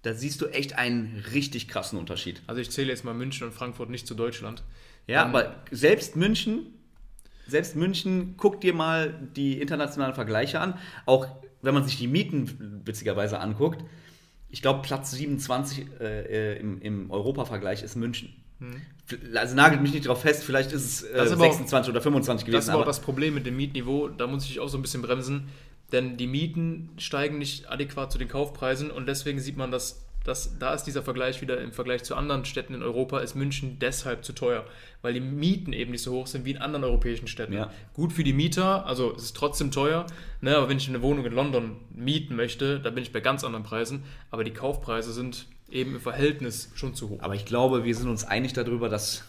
Da 0.02 0.14
siehst 0.14 0.40
du 0.40 0.46
echt 0.46 0.78
einen 0.78 1.24
richtig 1.32 1.66
krassen 1.66 1.98
Unterschied. 1.98 2.40
Also 2.46 2.60
ich 2.60 2.70
zähle 2.70 2.90
jetzt 2.90 3.04
mal 3.04 3.14
München 3.14 3.44
und 3.48 3.52
Frankfurt 3.52 3.90
nicht 3.90 4.06
zu 4.06 4.14
Deutschland. 4.14 4.62
Ja, 5.08 5.22
Ähm, 5.24 5.30
aber 5.34 5.56
selbst 5.72 6.14
München, 6.14 6.66
selbst 7.48 7.74
München, 7.74 8.34
guck 8.36 8.60
dir 8.60 8.74
mal 8.74 9.28
die 9.34 9.60
internationalen 9.60 10.14
Vergleiche 10.14 10.60
an. 10.60 10.78
Auch 11.06 11.26
wenn 11.62 11.74
man 11.74 11.84
sich 11.84 11.96
die 11.96 12.06
Mieten 12.06 12.82
witzigerweise 12.84 13.40
anguckt. 13.40 13.82
Ich 14.48 14.62
glaube, 14.62 14.82
Platz 14.82 15.10
27 15.10 15.86
äh, 16.00 16.54
äh, 16.54 16.60
im, 16.60 16.80
im 16.80 17.10
Europavergleich 17.10 17.82
ist 17.82 17.96
München. 17.96 18.32
Also 19.34 19.54
nagelt 19.54 19.82
mich 19.82 19.92
nicht 19.92 20.06
drauf 20.06 20.22
fest, 20.22 20.42
vielleicht 20.44 20.72
ist 20.72 20.84
es 20.84 21.02
äh, 21.02 21.14
Das 21.14 21.26
ist 21.26 21.32
aber 21.32 21.42
auch- 21.46 21.52
26 21.52 21.90
oder 21.90 22.00
25 22.00 22.44
Das 22.44 22.50
gewesen. 22.52 22.62
ist 22.62 22.68
aber 22.70 22.78
auch 22.78 22.82
aber 22.82 22.90
das 22.90 23.00
Problem 23.00 23.34
mit 23.34 23.44
dem 23.44 23.56
Mietniveau. 23.56 24.08
Da 24.08 24.26
muss 24.26 24.44
ich 24.46 24.60
auch 24.60 24.68
so 24.68 24.78
ein 24.78 24.82
bisschen 24.82 25.02
bremsen, 25.02 25.48
denn 25.92 26.16
die 26.16 26.26
Mieten 26.26 26.90
steigen 26.98 27.38
nicht 27.38 27.70
adäquat 27.70 28.12
zu 28.12 28.18
den 28.18 28.28
Kaufpreisen 28.28 28.90
und 28.90 29.06
deswegen 29.06 29.38
sieht 29.38 29.56
man, 29.56 29.70
dass, 29.70 30.04
dass 30.24 30.58
da 30.58 30.74
ist 30.74 30.84
dieser 30.84 31.02
Vergleich 31.02 31.40
wieder 31.42 31.60
im 31.60 31.72
Vergleich 31.72 32.02
zu 32.02 32.16
anderen 32.16 32.44
Städten 32.44 32.74
in 32.74 32.82
Europa, 32.82 33.20
ist 33.20 33.36
München 33.36 33.78
deshalb 33.80 34.24
zu 34.24 34.32
teuer, 34.32 34.64
weil 35.02 35.14
die 35.14 35.20
Mieten 35.20 35.72
eben 35.72 35.92
nicht 35.92 36.02
so 36.02 36.12
hoch 36.12 36.26
sind 36.26 36.44
wie 36.44 36.50
in 36.50 36.58
anderen 36.58 36.84
europäischen 36.84 37.28
Städten. 37.28 37.52
Ja. 37.52 37.70
Gut 37.94 38.12
für 38.12 38.24
die 38.24 38.32
Mieter, 38.32 38.84
also 38.86 39.14
es 39.14 39.24
ist 39.24 39.36
trotzdem 39.36 39.70
teuer, 39.70 40.06
ne, 40.40 40.56
aber 40.56 40.68
wenn 40.68 40.78
ich 40.78 40.88
eine 40.88 41.02
Wohnung 41.02 41.24
in 41.24 41.32
London 41.32 41.76
mieten 41.94 42.34
möchte, 42.34 42.80
dann 42.80 42.94
bin 42.94 43.02
ich 43.02 43.12
bei 43.12 43.20
ganz 43.20 43.44
anderen 43.44 43.64
Preisen, 43.64 44.02
aber 44.30 44.42
die 44.42 44.52
Kaufpreise 44.52 45.12
sind 45.12 45.46
eben 45.70 45.94
im 45.94 46.00
Verhältnis 46.00 46.70
schon 46.74 46.94
zu 46.94 47.08
hoch. 47.08 47.20
Aber 47.20 47.34
ich 47.34 47.44
glaube, 47.44 47.84
wir 47.84 47.94
sind 47.94 48.08
uns 48.08 48.24
einig 48.24 48.52
darüber, 48.52 48.88
dass 48.88 49.24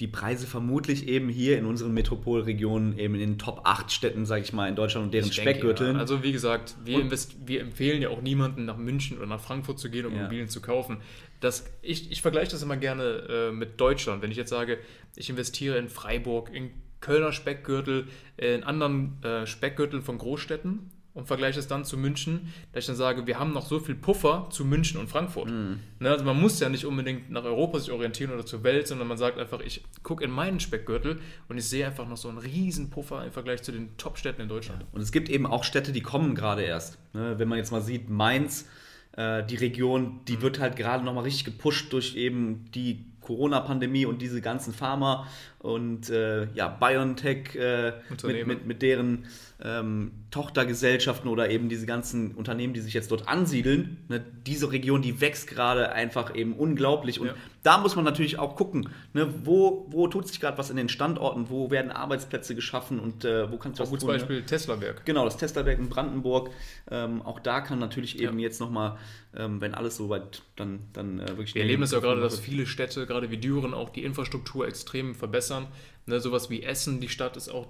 die 0.00 0.06
Preise 0.06 0.46
vermutlich 0.46 1.08
eben 1.08 1.28
hier 1.28 1.58
in 1.58 1.66
unseren 1.66 1.92
Metropolregionen, 1.92 2.96
eben 2.98 3.14
in 3.14 3.20
den 3.20 3.38
Top 3.38 3.62
8 3.64 3.90
Städten, 3.90 4.26
sage 4.26 4.42
ich 4.42 4.52
mal, 4.52 4.68
in 4.68 4.76
Deutschland 4.76 5.06
und 5.06 5.14
deren 5.14 5.26
Ich 5.28 5.34
denke, 5.34 5.50
Speckgürteln. 5.50 5.96
Ja. 5.96 6.00
Also 6.00 6.22
wie 6.22 6.30
gesagt, 6.30 6.76
wir, 6.84 7.10
wir 7.46 7.60
empfehlen 7.60 8.00
ja 8.00 8.10
auch 8.10 8.22
niemanden 8.22 8.64
nach 8.64 8.76
München 8.76 9.18
oder 9.18 9.26
nach 9.26 9.40
Frankfurt 9.40 9.80
zu 9.80 9.90
gehen, 9.90 10.06
um 10.06 10.12
Ja. 10.12 10.20
Immobilien 10.20 10.48
zu 10.48 10.60
kaufen. 10.60 10.98
Das, 11.40 11.66
ich, 11.82 12.12
ich 12.12 12.22
vergleiche 12.22 12.52
das 12.52 12.62
immer 12.62 12.76
gerne 12.76 13.48
äh, 13.48 13.52
mit 13.52 13.80
Deutschland. 13.80 14.22
Wenn 14.22 14.30
ich 14.30 14.36
jetzt 14.36 14.50
sage, 14.50 14.78
ich 15.16 15.30
investiere 15.30 15.78
in 15.78 15.88
Freiburg, 15.88 16.50
in 16.54 16.70
Kölner 17.00 17.32
Speckgürtel, 17.32 18.06
in 18.36 18.62
anderen 18.62 19.22
äh, 19.22 19.46
Speckgürteln 19.46 20.02
von 20.02 20.18
Großstädten 20.18 20.90
und 21.18 21.26
vergleiche 21.26 21.58
es 21.58 21.66
dann 21.66 21.84
zu 21.84 21.98
München, 21.98 22.52
dass 22.72 22.84
ich 22.84 22.86
dann 22.86 22.94
sage, 22.94 23.26
wir 23.26 23.40
haben 23.40 23.52
noch 23.52 23.66
so 23.66 23.80
viel 23.80 23.96
Puffer 23.96 24.46
zu 24.50 24.64
München 24.64 25.00
und 25.00 25.08
Frankfurt. 25.08 25.50
Mhm. 25.50 25.80
Ne, 25.98 26.10
also 26.10 26.24
man 26.24 26.40
muss 26.40 26.60
ja 26.60 26.68
nicht 26.68 26.86
unbedingt 26.86 27.28
nach 27.28 27.42
Europa 27.42 27.80
sich 27.80 27.90
orientieren 27.90 28.30
oder 28.30 28.46
zur 28.46 28.62
Welt, 28.62 28.86
sondern 28.86 29.08
man 29.08 29.18
sagt 29.18 29.36
einfach, 29.36 29.58
ich 29.58 29.82
gucke 30.04 30.22
in 30.22 30.30
meinen 30.30 30.60
Speckgürtel 30.60 31.18
und 31.48 31.58
ich 31.58 31.64
sehe 31.64 31.84
einfach 31.84 32.08
noch 32.08 32.16
so 32.16 32.28
einen 32.28 32.38
riesen 32.38 32.90
Puffer 32.90 33.24
im 33.24 33.32
Vergleich 33.32 33.64
zu 33.64 33.72
den 33.72 33.96
Top-Städten 33.96 34.42
in 34.42 34.48
Deutschland. 34.48 34.84
Und 34.92 35.00
es 35.00 35.10
gibt 35.10 35.28
eben 35.28 35.44
auch 35.44 35.64
Städte, 35.64 35.90
die 35.90 36.02
kommen 36.02 36.36
gerade 36.36 36.62
erst. 36.62 36.98
Ne? 37.14 37.36
Wenn 37.36 37.48
man 37.48 37.58
jetzt 37.58 37.72
mal 37.72 37.82
sieht, 37.82 38.08
Mainz, 38.08 38.68
äh, 39.16 39.42
die 39.44 39.56
Region, 39.56 40.20
die 40.28 40.40
wird 40.40 40.60
halt 40.60 40.76
gerade 40.76 41.04
nochmal 41.04 41.24
richtig 41.24 41.46
gepusht 41.46 41.92
durch 41.92 42.14
eben 42.14 42.70
die 42.76 43.06
Corona-Pandemie 43.28 44.06
und 44.06 44.22
diese 44.22 44.40
ganzen 44.40 44.72
Pharma 44.72 45.26
und 45.58 46.08
äh, 46.08 46.46
ja, 46.54 46.68
BioNTech 46.68 47.54
äh, 47.56 47.92
mit, 48.22 48.46
mit, 48.46 48.66
mit 48.66 48.82
deren 48.82 49.26
ähm, 49.62 50.12
Tochtergesellschaften 50.30 51.28
oder 51.28 51.50
eben 51.50 51.68
diese 51.68 51.84
ganzen 51.84 52.34
Unternehmen, 52.34 52.72
die 52.72 52.80
sich 52.80 52.94
jetzt 52.94 53.10
dort 53.10 53.28
ansiedeln. 53.28 53.98
Ne? 54.08 54.24
Diese 54.46 54.72
Region, 54.72 55.02
die 55.02 55.20
wächst 55.20 55.46
gerade 55.46 55.92
einfach 55.92 56.34
eben 56.34 56.54
unglaublich. 56.54 57.20
Und 57.20 57.28
Ja. 57.28 57.34
Da 57.62 57.78
muss 57.78 57.96
man 57.96 58.04
natürlich 58.04 58.38
auch 58.38 58.56
gucken, 58.56 58.88
ne? 59.12 59.32
wo, 59.44 59.86
wo 59.90 60.06
tut 60.08 60.28
sich 60.28 60.40
gerade 60.40 60.56
was 60.58 60.70
in 60.70 60.76
den 60.76 60.88
Standorten, 60.88 61.50
wo 61.50 61.70
werden 61.70 61.90
Arbeitsplätze 61.90 62.54
geschaffen 62.54 63.00
und 63.00 63.24
äh, 63.24 63.50
wo 63.50 63.56
kannst 63.56 63.78
du 63.78 63.82
Auch 63.82 63.86
was 63.86 63.90
gutes 63.90 64.04
tun, 64.04 64.12
ne? 64.12 64.18
Beispiel 64.18 64.42
Tesla-Werk. 64.42 65.04
Genau, 65.04 65.24
das 65.24 65.36
Teslawerk 65.36 65.78
in 65.78 65.88
Brandenburg. 65.88 66.50
Ähm, 66.90 67.22
auch 67.22 67.40
da 67.40 67.60
kann 67.60 67.78
natürlich 67.78 68.20
eben 68.20 68.38
Ja. 68.38 68.44
jetzt 68.44 68.60
nochmal, 68.60 68.96
ähm, 69.36 69.60
wenn 69.60 69.74
alles 69.74 69.96
soweit 69.96 70.42
dann, 70.56 70.80
dann 70.92 71.18
äh, 71.18 71.28
wirklich. 71.28 71.54
Wir 71.54 71.62
erleben 71.62 71.82
es 71.82 71.90
ja 71.90 72.00
gerade, 72.00 72.20
dass 72.20 72.38
viele 72.38 72.66
Städte, 72.66 73.06
gerade 73.06 73.30
wie 73.30 73.38
Düren, 73.38 73.74
auch 73.74 73.90
die 73.90 74.04
Infrastruktur 74.04 74.66
extrem 74.66 75.14
verbessern. 75.14 75.66
Ne, 76.06 76.20
sowas 76.20 76.50
wie 76.50 76.62
Essen, 76.62 77.00
die 77.00 77.08
Stadt 77.08 77.36
ist 77.36 77.48
auch 77.48 77.66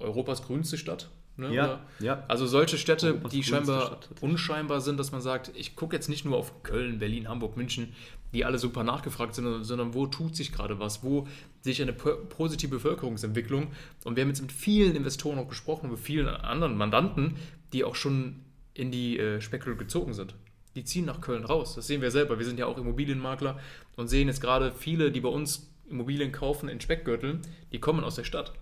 Europas 0.00 0.42
grünste 0.46 0.78
Stadt. 0.78 1.10
Ne, 1.36 1.54
Ja, 1.54 1.64
oder? 1.64 1.80
ja. 2.00 2.24
Also 2.26 2.46
solche 2.46 2.78
Städte, 2.78 3.08
Europas 3.12 3.30
die 3.30 3.42
scheinbar 3.44 3.86
Stadt, 3.86 4.08
unscheinbar 4.20 4.80
sind, 4.80 4.98
dass 4.98 5.12
man 5.12 5.20
sagt, 5.20 5.52
ich 5.54 5.76
gucke 5.76 5.94
jetzt 5.94 6.08
nicht 6.08 6.24
nur 6.24 6.36
auf 6.36 6.64
Köln, 6.64 6.98
Berlin, 6.98 7.28
Hamburg, 7.28 7.56
München, 7.56 7.92
die 8.32 8.44
alle 8.44 8.58
super 8.58 8.82
nachgefragt 8.82 9.36
sind, 9.36 9.62
sondern- 9.64 9.94
wo 9.94 10.06
tut 10.08 10.34
sich 10.34 10.50
gerade 10.52 10.80
was, 10.80 11.04
wo 11.04 11.28
sehe 11.60 11.72
ich 11.72 11.80
eine 11.80 11.92
po- 11.92 12.16
positive 12.28 12.70
Bevölkerungsentwicklung. 12.72 13.68
Und 14.04 14.16
wir 14.16 14.22
haben 14.22 14.28
jetzt 14.30 14.42
mit 14.42 14.50
vielen 14.52 14.96
Investoren 14.96 15.38
auch 15.38 15.48
gesprochen, 15.48 15.90
mit 15.90 16.00
vielen 16.00 16.26
anderen 16.26 16.76
Mandanten, 16.76 17.36
die 17.72 17.84
auch 17.84 17.94
schon 17.94 18.40
in 18.74 18.90
die 18.90 19.18
äh, 19.18 19.40
Speckgürtel 19.40 19.78
gezogen 19.78 20.14
sind. 20.14 20.34
Die 20.74 20.84
ziehen 20.84 21.04
nach 21.04 21.20
Köln 21.20 21.44
raus. 21.44 21.74
Das 21.76 21.86
sehen 21.86 22.02
wir 22.02 22.10
selber. 22.10 22.38
Wir 22.38 22.46
sind 22.46 22.58
ja 22.58 22.66
auch 22.66 22.78
Immobilienmakler 22.78 23.58
und 23.96 24.08
sehen 24.08 24.28
jetzt 24.28 24.40
gerade 24.40 24.72
viele, 24.72 25.10
die 25.12 25.20
bei 25.20 25.28
uns 25.28 25.70
Immobilien 25.90 26.32
kaufen 26.32 26.68
in 26.68 26.80
Speckgürteln, 26.80 27.40
die 27.72 27.80
kommen 27.80 28.04
aus 28.04 28.14
der 28.16 28.24
Stadt, 28.24 28.52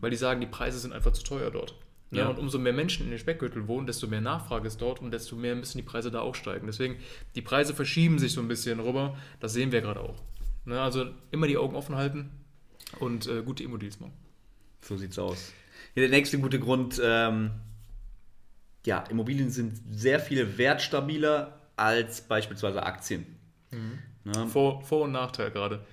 weil 0.00 0.10
die 0.10 0.16
sagen, 0.16 0.40
die 0.40 0.46
Preise 0.46 0.78
sind 0.78 0.92
einfach 0.92 1.12
zu 1.12 1.22
teuer 1.22 1.50
dort. 1.50 1.74
Ja, 2.10 2.22
Ja. 2.22 2.28
und 2.28 2.38
umso 2.38 2.58
mehr 2.58 2.72
Menschen 2.72 3.04
in 3.04 3.10
den 3.10 3.18
Speckgürtel 3.18 3.68
wohnen, 3.68 3.86
desto 3.86 4.06
mehr 4.06 4.20
Nachfrage 4.22 4.66
ist 4.66 4.80
dort 4.80 5.00
und 5.00 5.10
desto 5.10 5.36
mehr 5.36 5.54
müssen 5.54 5.76
die 5.76 5.82
Preise 5.84 6.10
da 6.10 6.20
auch 6.20 6.34
steigen. 6.34 6.66
Deswegen, 6.66 6.96
die 7.34 7.42
Preise 7.42 7.74
verschieben 7.74 8.18
sich 8.18 8.32
so 8.32 8.40
ein 8.40 8.48
bisschen 8.48 8.80
rüber. 8.80 9.16
Das 9.40 9.52
sehen 9.52 9.72
wir 9.72 9.82
gerade 9.82 10.00
auch. 10.00 10.22
Ne, 10.64 10.80
also 10.80 11.06
immer 11.30 11.46
die 11.46 11.58
Augen 11.58 11.76
offen 11.76 11.96
halten 11.96 12.30
und 12.98 13.26
äh, 13.26 13.42
gute 13.42 13.62
Immodeals 13.62 14.00
machen. 14.00 14.12
So 14.80 14.96
sieht's 14.96 15.18
aus. 15.18 15.52
Ja, 15.94 16.00
der 16.00 16.08
nächste 16.10 16.38
gute 16.38 16.58
Grund, 16.58 16.98
ähm, 17.04 17.50
ja, 18.86 19.00
Immobilien 19.10 19.50
sind 19.50 19.78
sehr 19.90 20.18
viel 20.20 20.56
wertstabiler 20.56 21.58
als 21.76 22.22
beispielsweise 22.22 22.82
Aktien. 22.82 23.26
Ne? 24.24 24.46
Vor-, 24.46 24.82
Vor 24.82 25.02
und 25.04 25.12
Nachteil 25.12 25.50
gerade. 25.50 25.84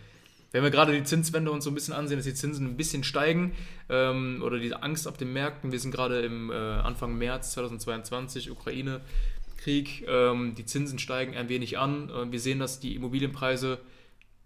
Wenn 0.56 0.64
wir 0.64 0.72
gerade 0.72 0.94
die 0.94 1.04
Zinswende 1.04 1.52
uns 1.52 1.66
so 1.66 1.70
ein 1.70 1.74
bisschen 1.74 1.94
ansehen, 1.94 2.18
dass 2.18 2.26
die 2.26 2.34
Zinsen 2.34 2.66
ein 2.66 2.78
bisschen 2.78 3.04
steigen 3.04 3.52
ähm, 3.90 4.42
oder 4.42 4.58
diese 4.58 4.84
Angst 4.84 5.06
auf 5.06 5.18
den 5.18 5.34
Märkten, 5.34 5.74
wir 5.74 5.82
sind 5.82 5.92
gerade 5.92 6.22
im 6.22 6.50
äh, 6.50 6.54
Anfang 6.54 7.18
März 7.18 7.52
2022, 7.52 8.50
Ukraine-Krieg, 8.52 10.06
ähm, 10.08 10.56
die 10.56 10.64
Zinsen 10.64 10.98
steigen 10.98 11.36
ein 11.36 11.50
wenig 11.50 11.78
an. 11.78 12.10
Äh, 12.10 12.32
wir 12.32 12.40
sehen, 12.40 12.60
dass 12.60 12.80
die 12.80 12.96
Immobilienpreise, 12.96 13.80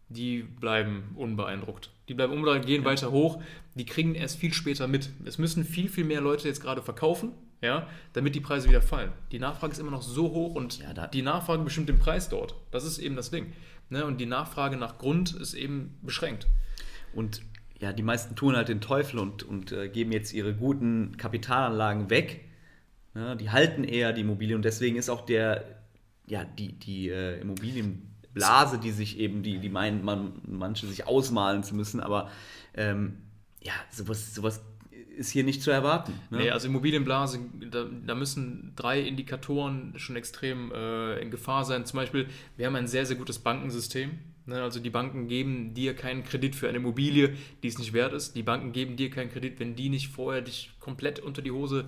die 0.08 0.42
bleiben 0.42 1.12
unbeeindruckt. 1.14 1.92
Die 2.08 2.16
bleiben 2.16 2.34
unbeeindruckt, 2.34 2.66
gehen 2.66 2.86
weiter 2.86 3.12
hoch, 3.12 3.40
die 3.76 3.86
kriegen 3.86 4.16
erst 4.16 4.40
viel 4.40 4.52
später 4.52 4.88
mit. 4.88 5.12
Es 5.26 5.38
müssen 5.38 5.64
viel, 5.64 5.90
viel 5.90 6.06
mehr 6.06 6.22
Leute 6.22 6.48
jetzt 6.48 6.64
gerade 6.64 6.82
verkaufen, 6.82 7.34
ja, 7.62 7.88
damit 8.14 8.36
die 8.36 8.40
Preise 8.40 8.70
wieder 8.70 8.82
fallen. 8.82 9.12
Die 9.32 9.40
Nachfrage 9.40 9.74
ist 9.74 9.80
immer 9.80 9.92
noch 9.92 10.02
so 10.02 10.32
hoch 10.32 10.56
und 10.56 10.80
Ja, 10.80 11.08
die 11.08 11.22
Nachfrage 11.22 11.64
bestimmt 11.64 11.90
den 11.90 12.00
Preis 12.00 12.30
dort. 12.30 12.56
Das 12.72 12.86
ist 12.86 13.00
eben 13.00 13.16
das 13.16 13.32
Ding. 13.32 13.54
Ne? 13.90 14.06
Und 14.06 14.20
die 14.20 14.26
Nachfrage 14.26 14.78
nach 14.78 14.98
Grund 14.98 15.34
ist 15.34 15.54
eben 15.54 15.98
beschränkt. 16.02 16.48
Und 17.14 17.42
ja, 17.80 17.94
die 17.94 18.04
meisten 18.04 18.36
tun 18.36 18.56
halt 18.56 18.70
den 18.70 18.82
Teufel 18.82 19.20
und, 19.20 19.44
und 19.44 19.72
äh, 19.72 19.90
geben 19.90 20.12
jetzt 20.12 20.34
ihre 20.34 20.54
guten 20.54 21.18
Kapitalanlagen 21.18 22.10
weg. 22.10 22.46
Ja, 23.16 23.36
die 23.36 23.50
halten 23.50 23.84
eher 23.84 24.14
die 24.14 24.22
Immobilie 24.22 24.56
und 24.56 24.64
deswegen 24.64 24.98
ist 24.98 25.10
auch 25.10 25.26
der, 25.26 25.64
ja, 26.28 26.44
die, 26.46 26.74
die 26.74 27.10
äh, 27.10 27.40
Immobilien, 27.42 28.06
Blase, 28.34 28.78
die 28.78 28.92
sich 28.92 29.18
eben, 29.18 29.44
die, 29.44 29.60
die 29.60 29.70
meinen, 29.70 30.04
man, 30.04 30.34
manche 30.46 30.86
sich 30.88 31.08
ausmalen 31.08 31.64
zu 31.64 31.76
müssen, 31.76 32.00
aber 32.00 32.30
ähm, 32.76 33.18
ja, 33.62 33.74
sowas, 33.92 34.36
sowas 34.36 34.62
ist 35.20 35.32
hier 35.32 35.44
nicht 35.44 35.62
zu 35.62 35.70
erwarten. 35.70 36.14
Ne? 36.30 36.38
Nee, 36.38 36.50
also 36.50 36.68
Immobilienblase, 36.68 37.40
da, 37.70 37.86
da, 38.06 38.16
müssen 38.16 38.72
drei 38.76 39.02
Indikatoren 39.02 39.94
schon 39.98 40.16
extrem 40.16 40.72
äh, 40.72 41.20
in 41.20 41.30
Gefahr 41.30 41.66
sein. 41.66 41.86
Zum 41.86 41.98
Beispiel, 41.98 42.28
wir 42.56 42.66
haben 42.66 42.76
ein 42.76 42.88
sehr, 42.88 43.06
sehr 43.06 43.18
gutes 43.18 43.38
Bankensystem. 43.40 44.12
Ne? 44.50 44.62
Also 44.62 44.80
die 44.80 44.90
Banken 44.90 45.28
geben 45.28 45.74
dir 45.74 45.96
keinen 45.96 46.24
Kredit 46.24 46.56
für 46.56 46.68
eine 46.68 46.78
Immobilie, 46.78 47.36
die 47.64 47.68
es 47.68 47.78
nicht 47.78 47.94
wert 47.94 48.14
ist. 48.14 48.36
Die 48.36 48.44
Banken 48.44 48.72
geben 48.72 48.98
dir 48.98 49.10
keinen 49.10 49.32
Kredit, 49.32 49.60
wenn 49.60 49.76
die 49.76 49.90
nicht 49.90 50.10
vorher 50.10 50.42
dich 50.42 50.72
komplett 50.80 51.20
unter 51.20 51.42
die 51.42 51.52
Hose 51.52 51.86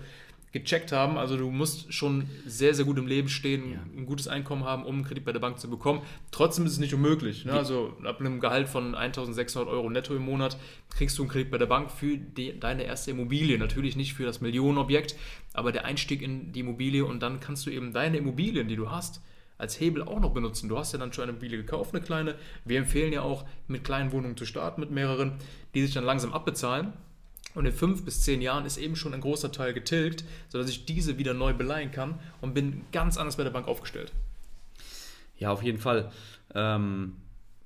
gecheckt 0.52 0.92
haben. 0.92 1.18
Also 1.18 1.38
du 1.38 1.50
musst 1.50 1.94
schon 1.94 2.28
sehr, 2.46 2.74
sehr 2.74 2.86
gut 2.86 2.98
im 2.98 3.08
Leben 3.08 3.30
stehen, 3.30 3.72
ja. 3.72 3.80
ein 3.98 4.06
gutes 4.06 4.28
Einkommen 4.28 4.66
haben, 4.66 4.86
um 4.86 4.96
einen 4.96 5.04
Kredit 5.06 5.24
bei 5.24 5.32
der 5.32 5.40
Bank 5.40 5.60
zu 5.60 5.70
bekommen. 5.70 6.02
Trotzdem 6.32 6.66
ist 6.66 6.74
es 6.74 6.80
nicht 6.80 6.94
unmöglich. 6.94 7.46
Ne? 7.46 7.54
Also 7.54 7.96
ab 8.04 8.20
einem 8.20 8.40
Gehalt 8.40 8.68
von 8.68 8.94
1600 8.96 9.72
Euro 9.72 9.90
netto 9.90 10.16
im 10.16 10.24
Monat 10.24 10.58
kriegst 10.90 11.18
du 11.18 11.24
einen 11.24 11.32
Kredit 11.32 11.52
bei 11.52 11.58
der 11.58 11.68
Bank 11.68 11.90
für 11.92 12.18
die, 12.18 12.60
deine 12.60 12.84
erste 12.84 13.12
Immobilie. 13.12 13.58
Natürlich 13.58 13.96
nicht 13.96 14.14
für 14.14 14.26
das 14.26 14.42
Millionenobjekt, 14.42 15.16
aber 15.54 15.72
der 15.72 15.86
Einstieg 15.86 16.22
in 16.22 16.52
die 16.52 16.60
Immobilie 16.60 17.06
und 17.06 17.22
dann 17.22 17.40
kannst 17.40 17.66
du 17.66 17.70
eben 17.70 17.94
deine 17.94 18.18
Immobilien, 18.18 18.68
die 18.68 18.76
du 18.76 18.92
hast, 18.92 19.22
als 19.62 19.80
Hebel 19.80 20.04
auch 20.04 20.20
noch 20.20 20.34
benutzen. 20.34 20.68
Du 20.68 20.78
hast 20.78 20.92
ja 20.92 21.00
dann 21.00 21.14
schon 21.14 21.24
eine 21.24 21.32
Immobilie 21.32 21.58
gekauft, 21.58 21.94
eine 21.94 22.04
kleine. 22.04 22.36
Wir 22.66 22.80
empfehlen 22.80 23.14
ja 23.14 23.22
auch, 23.22 23.46
mit 23.68 23.84
kleinen 23.84 24.12
Wohnungen 24.12 24.36
zu 24.36 24.46
starten, 24.46 24.82
mit 24.82 24.92
mehreren, 24.92 25.34
die 25.74 25.84
sich 25.84 25.94
dann 25.94 26.04
langsam 26.04 26.34
abbezahlen 26.34 26.94
und 27.54 27.66
in 27.66 27.74
fünf 27.74 28.06
bis 28.06 28.22
zehn 28.22 28.42
Jahren 28.42 28.66
ist 28.66 28.78
eben 28.78 28.96
schon 28.96 29.14
ein 29.14 29.22
großer 29.22 29.52
Teil 29.52 29.74
getilgt, 29.74 30.24
sodass 30.50 30.70
ich 30.70 30.86
diese 30.86 31.18
wieder 31.18 31.34
neu 31.34 31.54
beleihen 31.54 31.92
kann 31.92 32.20
und 32.40 32.54
bin 32.54 32.84
ganz 32.92 33.18
anders 33.18 33.38
bei 33.38 33.44
der 33.44 33.52
Bank 33.52 33.68
aufgestellt. 33.68 34.12
Ja, 35.38 35.52
auf 35.52 35.64
jeden 35.64 35.80
Fall. 35.80 36.12
Ähm, 36.54 37.18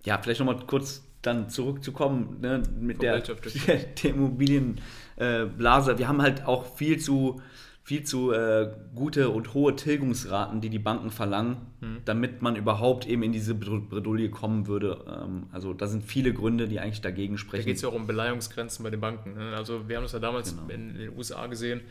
ja, 0.04 0.18
vielleicht 0.22 0.40
nochmal 0.40 0.66
kurz 0.66 1.04
dann 1.22 1.50
zurückzukommen 1.50 2.40
ne, 2.42 2.64
mit 2.80 3.02
der, 3.02 3.20
der 3.70 4.10
Immobilienblase. 4.10 5.92
Äh, 5.92 5.98
Wir 5.98 6.08
haben 6.08 6.22
halt 6.22 6.46
auch 6.46 6.76
viel 6.76 7.00
zu 7.00 7.42
viel 7.86 8.04
zu 8.04 8.32
äh, 8.32 8.72
gute 8.96 9.30
und 9.30 9.54
hohe 9.54 9.76
Tilgungsraten, 9.76 10.60
die 10.60 10.72
die 10.72 10.80
Banken 10.80 11.12
verlangen, 11.12 11.58
mhm. 11.82 11.98
damit 12.04 12.42
man 12.42 12.56
überhaupt 12.56 13.06
eben 13.06 13.22
in 13.22 13.32
diese 13.32 13.54
Bredouille 13.54 14.32
kommen 14.32 14.66
würde. 14.66 15.06
Ähm, 15.08 15.46
also 15.52 15.72
da 15.72 15.86
sind 15.86 16.04
viele 16.04 16.34
Gründe, 16.34 16.68
die 16.68 16.80
eigentlich 16.80 17.02
dagegen 17.02 17.38
sprechen. 17.38 17.62
Da 17.62 17.68
geht 17.68 17.76
es 17.76 17.84
ja 17.84 17.90
auch 17.90 17.94
um 17.94 18.08
Beleihungsgrenzen 18.08 18.82
bei 18.82 18.90
den 18.90 19.02
Banken. 19.02 19.36
Ne? 19.36 19.56
Also 19.56 19.88
wir 19.88 19.98
haben 19.98 20.04
das 20.04 20.14
ja 20.14 20.20
damals 20.20 20.56
genau. 20.56 20.68
in, 20.70 20.96
den 20.96 21.16
USA 21.16 21.46
gesehen. 21.46 21.82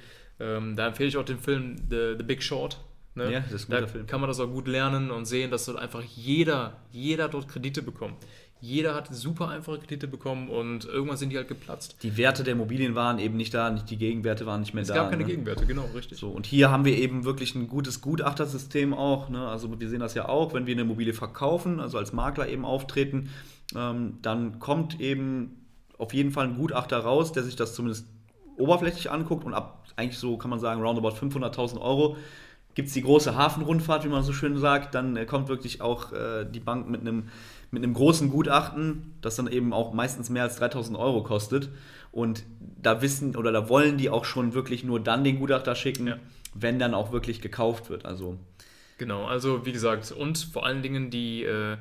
Ähm, 0.41 0.75
da 0.75 0.89
empfehle 0.89 1.09
ich 1.09 1.17
auch 1.17 1.25
den 1.25 1.39
Film 1.39 1.77
The, 1.89 2.17
The 2.19 2.25
Big 2.25 2.43
Short. 2.43 2.81
Ne? 3.15 3.31
Ja, 3.31 3.41
das 3.43 3.53
ist 3.53 3.69
ein 3.69 3.75
guter 3.75 3.81
da 3.83 3.87
Film. 3.87 4.07
kann 4.09 4.21
man 4.21 4.27
das 4.27 4.41
auch 4.41 4.51
gut 4.51 4.67
lernen 4.67 5.13
und 5.13 5.27
sehen, 5.27 5.53
dass 5.53 5.67
dort 5.67 5.79
einfach 5.79 6.03
jeder, 6.03 6.79
jeder 6.91 7.29
dort 7.29 7.47
Kredite 7.47 7.83
bekommt. 7.83 8.17
Jeder 8.61 8.95
hat 8.95 9.15
super 9.15 9.49
einfache 9.49 9.79
Kredite 9.79 10.09
bekommen 10.09 10.49
und 10.49 10.87
irgendwann 10.87 11.19
sind 11.19 11.31
die 11.31 11.37
halt 11.37 11.49
geplatzt. 11.49 11.97
Die 12.03 12.17
Werte 12.17 12.45
der 12.45 12.55
Immobilien 12.55 12.95
waren 12.95 13.19
eben 13.19 13.37
nicht 13.37 13.53
da, 13.53 13.71
nicht 13.71 13.91
die 13.91 13.99
Gegenwerte 13.99 14.47
waren 14.47 14.61
nicht 14.61 14.73
mehr 14.73 14.83
es 14.83 14.89
da. 14.89 14.95
Es 14.95 15.01
gab 15.01 15.11
keine 15.11 15.25
ne? 15.25 15.29
Gegenwerte, 15.29 15.67
genau, 15.67 15.85
richtig. 15.95 16.19
So, 16.19 16.31
und 16.31 16.47
hier 16.47 16.71
haben 16.71 16.87
wir 16.87 16.97
eben 16.97 17.25
wirklich 17.25 17.55
ein 17.55 17.69
gutes 17.69 18.01
Gutachtersystem 18.01 18.95
auch. 18.95 19.29
Ne? 19.29 19.47
Also 19.47 19.79
wir 19.79 19.89
sehen 19.89 20.01
das 20.01 20.15
ja 20.15 20.29
auch, 20.29 20.55
wenn 20.55 20.67
wir 20.67 20.73
eine 20.73 20.83
Immobilie 20.83 21.13
verkaufen, 21.13 21.79
also 21.79 21.99
als 21.99 22.15
Makler 22.15 22.49
eben 22.49 22.65
auftreten, 22.65 23.29
ähm, 23.77 24.19
dann 24.23 24.61
kommt 24.61 24.99
eben 24.99 25.67
auf 25.99 26.15
jeden 26.15 26.31
Fall 26.31 26.47
ein 26.47 26.57
Gutachter 26.57 26.99
raus, 26.99 27.33
der 27.33 27.43
sich 27.43 27.57
das 27.57 27.75
zumindest 27.75 28.07
oberflächlich 28.57 29.11
anguckt 29.11 29.45
und 29.45 29.53
ab 29.53 29.85
eigentlich 29.97 30.19
so 30.19 30.39
kann 30.39 30.51
man 30.51 30.59
sagen 30.59 30.81
roundabout 30.81 31.17
500.000 31.17 31.81
Euro 31.81 32.17
gibt 32.75 32.89
es 32.89 32.95
die 32.95 33.03
große 33.03 33.37
Hafenrundfahrt, 33.37 34.05
wie 34.05 34.09
man 34.09 34.23
so 34.23 34.33
schön 34.33 34.59
sagt, 34.59 34.95
dann 34.95 35.17
äh, 35.17 35.27
kommt 35.27 35.49
wirklich 35.49 35.81
auch 35.81 36.13
äh, 36.13 36.45
die 36.45 36.61
Bank 36.61 36.89
mit 36.89 37.01
einem 37.01 37.29
mit 37.75 37.83
einem 37.83 37.95
großen 37.95 38.31
Gutachten, 38.31 39.15
das 39.21 39.37
dann 39.37 39.49
eben 39.49 39.73
auch 39.73 39.93
meistens 39.93 40.31
mehr 40.31 40.45
als 40.45 40.57
3000 40.57 40.97
Euro 40.99 41.23
kostet. 41.23 41.69
Und 42.13 42.45
da 42.81 43.03
wissen 43.03 43.37
oder 43.37 43.53
da 43.53 43.69
wollen 43.69 43.99
die 43.99 44.09
auch 44.09 44.25
schon 44.25 44.55
wirklich 44.55 44.85
nur 44.85 45.01
dann 45.01 45.25
den 45.25 45.39
Gutachter 45.39 45.75
schicken, 45.75 46.07
ja. 46.07 46.17
wenn 46.55 46.79
dann 46.79 46.95
auch 46.95 47.13
wirklich 47.13 47.41
gekauft 47.41 47.91
wird. 47.91 48.07
Also 48.07 48.39
genau, 48.99 49.27
also 49.27 49.67
wie 49.67 49.73
gesagt, 49.73 50.13
und 50.13 50.39
vor 50.39 50.65
allen 50.65 50.83
Dingen 50.83 51.11
die, 51.11 51.43
äh, 51.43 51.77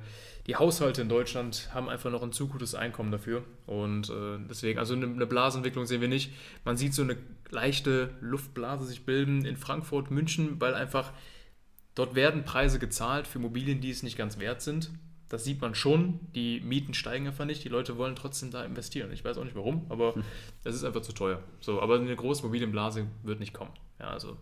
die 0.47 0.55
Haushalte 0.55 1.01
in 1.01 1.09
Deutschland 1.09 1.69
haben 1.73 1.88
einfach 1.88 2.09
noch 2.09 2.23
ein 2.23 2.31
zu 2.31 2.47
gutes 2.47 2.73
Einkommen 2.75 3.12
dafür. 3.12 3.43
Und 3.67 4.09
äh, 4.09 4.39
deswegen, 4.50 4.79
also 4.79 4.95
eine, 4.95 5.05
eine 5.05 5.27
Blasentwicklung 5.27 5.85
sehen 5.85 6.01
wir 6.01 6.07
nicht. 6.07 6.33
Man 6.65 6.77
sieht 6.77 6.93
so 6.93 7.03
eine 7.03 7.15
leichte 7.51 8.09
Luftblase 8.19 8.85
sich 8.85 9.05
bilden 9.05 9.45
in 9.45 9.55
Frankfurt, 9.55 10.12
München, 10.12 10.59
weil 10.59 10.73
einfach 10.73 11.12
dort 11.95 12.15
werden 12.15 12.43
Preise 12.43 12.79
gezahlt 12.79 13.27
für 13.27 13.38
Immobilien, 13.38 13.79
die 13.79 13.91
es 13.91 14.03
nicht 14.03 14.17
ganz 14.17 14.39
wert 14.39 14.62
sind. 14.62 14.91
Das 15.34 15.46
sieht 15.46 15.62
man 15.62 15.74
schon. 15.74 16.20
Die 16.36 16.60
Mieten 16.60 16.94
steigen 16.94 17.25
einfach 17.25 17.46
nicht. 17.46 17.63
Die 17.63 17.70
Leute 17.70 17.98
wollen 17.98 18.16
trotzdem 18.16 18.52
da 18.52 18.63
investieren. 18.63 19.12
Ich 19.12 19.26
weiß 19.26 19.39
auch 19.39 19.43
nicht 19.43 19.56
warum, 19.56 19.88
aber 19.89 20.13
hm. 20.13 20.24
es 20.63 20.76
ist 20.76 20.84
einfach 20.84 21.02
zu 21.02 21.12
teuer. 21.12 21.41
So, 21.60 21.82
aber 21.82 21.96
eine 21.96 22.15
große 22.15 22.43
Immobilienblase 22.43 23.08
wird 23.24 23.39
nicht 23.39 23.52
kommen. 23.52 23.72
Ja, 24.00 24.12
also 24.12 24.38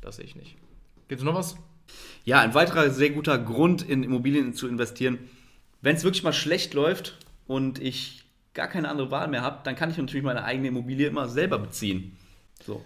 das 0.00 0.14
sehe 0.14 0.24
ich 0.24 0.36
nicht. 0.36 0.54
Gibt 1.08 1.20
es 1.20 1.24
noch 1.24 1.34
was? 1.34 1.56
Ja, 2.24 2.38
ein 2.42 2.54
weiterer 2.54 2.90
sehr 2.90 3.10
guter 3.10 3.40
Grund, 3.40 3.82
in 3.82 4.04
Immobilien 4.04 4.54
zu 4.54 4.68
investieren. 4.68 5.18
Wenn 5.82 5.96
es 5.96 6.04
wirklich 6.04 6.22
mal 6.22 6.32
schlecht 6.32 6.74
läuft 6.74 7.18
und 7.48 7.80
ich 7.80 8.22
gar 8.54 8.68
keine 8.68 8.88
andere 8.88 9.10
Wahl 9.10 9.26
mehr 9.26 9.42
habe, 9.42 9.62
dann 9.64 9.74
kann 9.74 9.90
ich 9.90 9.96
natürlich 9.96 10.24
meine 10.24 10.44
eigene 10.44 10.68
Immobilie 10.68 11.08
immer 11.08 11.28
selber 11.28 11.58
beziehen. 11.58 12.16
So. 12.64 12.84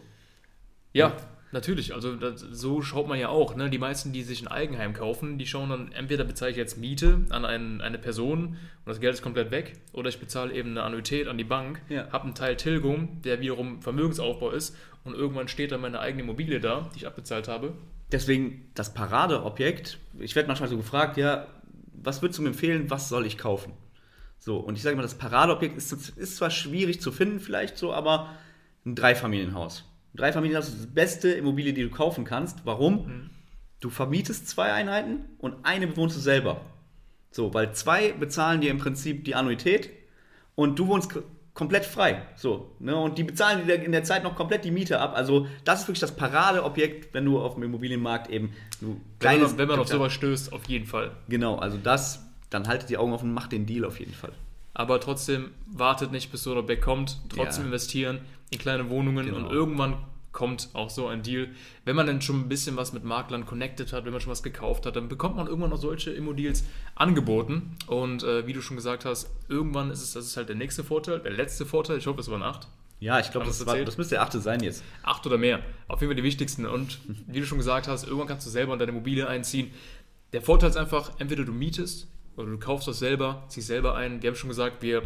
Ja, 0.95 1.15
Natürlich, 1.53 1.95
also 1.95 2.15
das, 2.15 2.41
so 2.41 2.81
schaut 2.81 3.09
man 3.09 3.19
ja 3.19 3.29
auch. 3.29 3.57
Ne? 3.57 3.71
Die 3.71 3.79
meisten, 3.79 4.13
die 4.13 4.23
sich 4.23 4.43
ein 4.43 4.49
Eigenheim 4.49 4.93
kaufen, 4.93 5.37
die 5.37 5.47
schauen 5.47 5.71
dann, 5.71 5.93
entweder 5.93 6.23
bezahle 6.23 6.53
ich 6.53 6.57
jetzt 6.57 6.79
Miete 6.79 7.25
an 7.31 7.45
einen, 7.45 7.81
eine 7.81 7.99
Person 7.99 8.47
und 8.51 8.57
das 8.87 9.01
Geld 9.01 9.15
ist 9.15 9.23
komplett 9.23 9.51
weg, 9.51 9.77
oder 9.93 10.09
ich 10.09 10.21
bezahle 10.21 10.53
eben 10.55 10.71
eine 10.71 10.85
Annuität 10.85 11.27
an 11.27 11.39
die 11.39 11.45
Bank, 11.45 11.83
ja. 11.89 12.11
habe 12.13 12.25
einen 12.25 12.35
Teil 12.35 12.57
Tilgung, 12.57 13.21
der 13.23 13.41
wiederum 13.41 13.83
Vermögensaufbau 13.83 14.51
ist 14.51 14.77
und 15.05 15.15
irgendwann 15.15 15.49
steht 15.49 15.73
dann 15.73 15.81
meine 15.81 15.99
eigene 15.99 16.23
Immobilie 16.23 16.61
da, 16.61 16.89
die 16.95 16.99
ich 16.99 17.07
abbezahlt 17.07 17.49
habe. 17.49 17.73
Deswegen 18.13 18.71
das 18.75 18.95
Paradeobjekt, 18.95 19.99
ich 20.21 20.37
werde 20.37 20.47
manchmal 20.47 20.69
so 20.69 20.77
gefragt, 20.77 21.17
ja, 21.17 21.49
was 21.93 22.23
würdest 22.23 22.39
du 22.39 22.43
mir 22.43 22.51
empfehlen, 22.51 22.91
was 22.91 23.09
soll 23.09 23.27
ich 23.27 23.39
kaufen? 23.39 23.73
So, 24.39 24.57
und 24.59 24.77
ich 24.77 24.83
sage 24.83 24.97
mal, 24.97 25.03
das 25.03 25.19
Paradeobjekt 25.19 25.77
ist, 25.77 25.93
ist 26.17 26.37
zwar 26.37 26.51
schwierig 26.51 27.01
zu 27.01 27.11
finden 27.11 27.41
vielleicht 27.41 27.77
so, 27.77 27.93
aber 27.93 28.31
ein 28.87 28.95
Dreifamilienhaus 28.95 29.90
Dreifamilienhaus 30.15 30.69
ist 30.69 30.83
die 30.83 30.87
beste 30.87 31.31
Immobilie, 31.31 31.73
die 31.73 31.83
du 31.83 31.91
kaufen 31.91 32.25
kannst. 32.25 32.65
Warum? 32.65 33.07
Mhm. 33.07 33.31
Du 33.81 33.91
vermietest 33.91 34.49
zwei 34.49 34.73
Einheiten 34.73 35.25
und 35.39 35.55
eine 35.65 35.87
bewohnst 35.87 36.17
du 36.17 36.21
selber. 36.21 36.61
So, 37.31 37.55
weil 37.55 37.73
zwei 37.73 38.13
bezahlen 38.13 38.61
dir 38.61 38.71
im 38.71 38.79
Prinzip 38.79 39.25
die 39.25 39.35
Annuität 39.35 39.91
und 40.55 40.79
du 40.79 40.89
wohnst 40.89 41.13
komplett 41.55 41.85
frei. 41.85 42.23
So, 42.37 42.75
ne? 42.79 42.97
Und 42.97 43.19
die 43.19 43.25
bezahlen 43.25 43.67
dir 43.67 43.83
in 43.83 43.93
der 43.93 44.05
Zeit 44.05 44.23
noch 44.23 44.35
komplett 44.35 44.65
die 44.65 44.71
Miete 44.71 45.01
ab. 45.01 45.13
Also, 45.15 45.47
das 45.65 45.83
ist 45.83 45.89
wirklich 45.89 46.01
das 46.01 46.15
Paradeobjekt, 46.17 47.15
wenn 47.15 47.25
du 47.25 47.41
auf 47.41 47.55
dem 47.55 47.63
Immobilienmarkt 47.63 48.31
eben 48.31 48.53
du 48.81 49.01
kleines. 49.19 49.43
Wenn 49.43 49.51
man, 49.51 49.59
wenn 49.59 49.69
man 49.69 49.79
auf 49.81 49.89
sowas 49.89 50.13
stößt, 50.13 50.53
auf 50.53 50.65
jeden 50.67 50.87
Fall. 50.87 51.13
Genau, 51.29 51.57
also 51.57 51.79
das, 51.79 52.27
dann 52.51 52.67
haltet 52.67 52.91
die 52.91 52.99
Augen 52.99 53.13
offen 53.13 53.29
und 53.29 53.35
macht 53.35 53.53
den 53.53 53.67
Deal 53.67 53.85
auf 53.85 54.01
jeden 54.01 54.15
Fall. 54.15 54.33
Aber 54.75 55.01
trotzdem 55.01 55.51
wartet 55.67 56.13
nicht, 56.13 56.31
bis 56.31 56.43
so 56.43 56.53
ein 56.53 56.59
Objekt 56.59 56.83
kommt, 56.83 57.19
trotzdem 57.29 57.65
ja. 57.65 57.67
investieren 57.67 58.21
in 58.51 58.59
kleine 58.59 58.91
Wohnungen 58.91 59.27
genau. 59.27 59.39
und 59.39 59.51
irgendwann 59.53 59.97
kommt 60.33 60.69
auch 60.75 60.91
so 60.91 61.09
ein 61.09 61.23
Deal. 61.23 61.49
Wenn 61.85 61.97
man 61.97 62.07
dann 62.07 62.23
schon 62.23 62.41
ein 62.41 62.49
bisschen 62.49 62.77
was 62.77 62.93
mit 62.93 63.05
Maklern 63.05 63.47
connected 63.47 63.93
hat, 63.93 64.05
wenn 64.05 64.13
man 64.13 64.21
schon 64.21 64.31
was 64.31 64.43
gekauft 64.43 64.87
hat, 64.87 64.97
dann 64.97 65.09
bekommt 65.09 65.37
man 65.37 65.47
irgendwann 65.47 65.73
auch 65.73 65.81
solche 65.81 66.13
Immo-Deals 66.13 66.65
angeboten. 66.95 67.77
Und 67.87 68.23
äh, 68.23 68.47
wie 68.47 68.53
du 68.53 68.61
schon 68.61 68.77
gesagt 68.77 69.05
hast, 69.05 69.31
irgendwann 69.49 69.91
ist 69.91 70.03
es, 70.03 70.13
das 70.13 70.27
ist 70.27 70.37
halt 70.37 70.49
der 70.49 70.57
nächste 70.57 70.85
Vorteil, 70.85 71.21
der 71.21 71.33
letzte 71.33 71.67
Vorteil. 71.67 71.99
Ich 71.99 72.07
hoffe, 72.07 72.21
es 72.21 72.31
waren 72.31 72.43
acht. 72.43 72.69
Ja, 73.01 73.19
ich 73.19 73.31
glaube, 73.31 73.47
das, 73.47 73.59
das, 73.59 73.97
müsste 73.97 74.17
der 74.17 74.23
achte 74.23 74.41
sein 74.41 74.63
jetzt. 74.63 74.85
Acht 75.03 75.27
oder 75.27 75.39
mehr. 75.39 75.61
Auf 75.89 76.01
jeden 76.01 76.11
Fall 76.11 76.17
die 76.17 76.23
wichtigsten. 76.23 76.67
Und 76.67 77.01
wie 77.27 77.41
du 77.41 77.47
schon 77.47 77.59
gesagt 77.59 77.89
hast, 77.89 78.05
irgendwann 78.05 78.29
kannst 78.29 78.47
du 78.47 78.51
selber 78.51 78.75
in 78.75 78.79
deine 78.79 78.93
Immobilie 78.93 79.27
einziehen. 79.27 79.73
Der 80.35 80.43
Vorteil 80.43 80.69
ist 80.69 80.77
einfach, 80.77 81.13
entweder 81.19 81.45
du 81.45 81.53
mietest 81.53 82.09
oder 82.37 82.51
du 82.51 82.59
kaufst 82.59 82.87
das 82.87 82.99
selber, 82.99 83.45
ziehst 83.49 83.69
selber 83.69 83.97
ein. 83.97 84.23
Wir 84.23 84.31
haben 84.31 84.37
schon 84.37 84.51
gesagt, 84.51 84.83
wir 84.83 85.03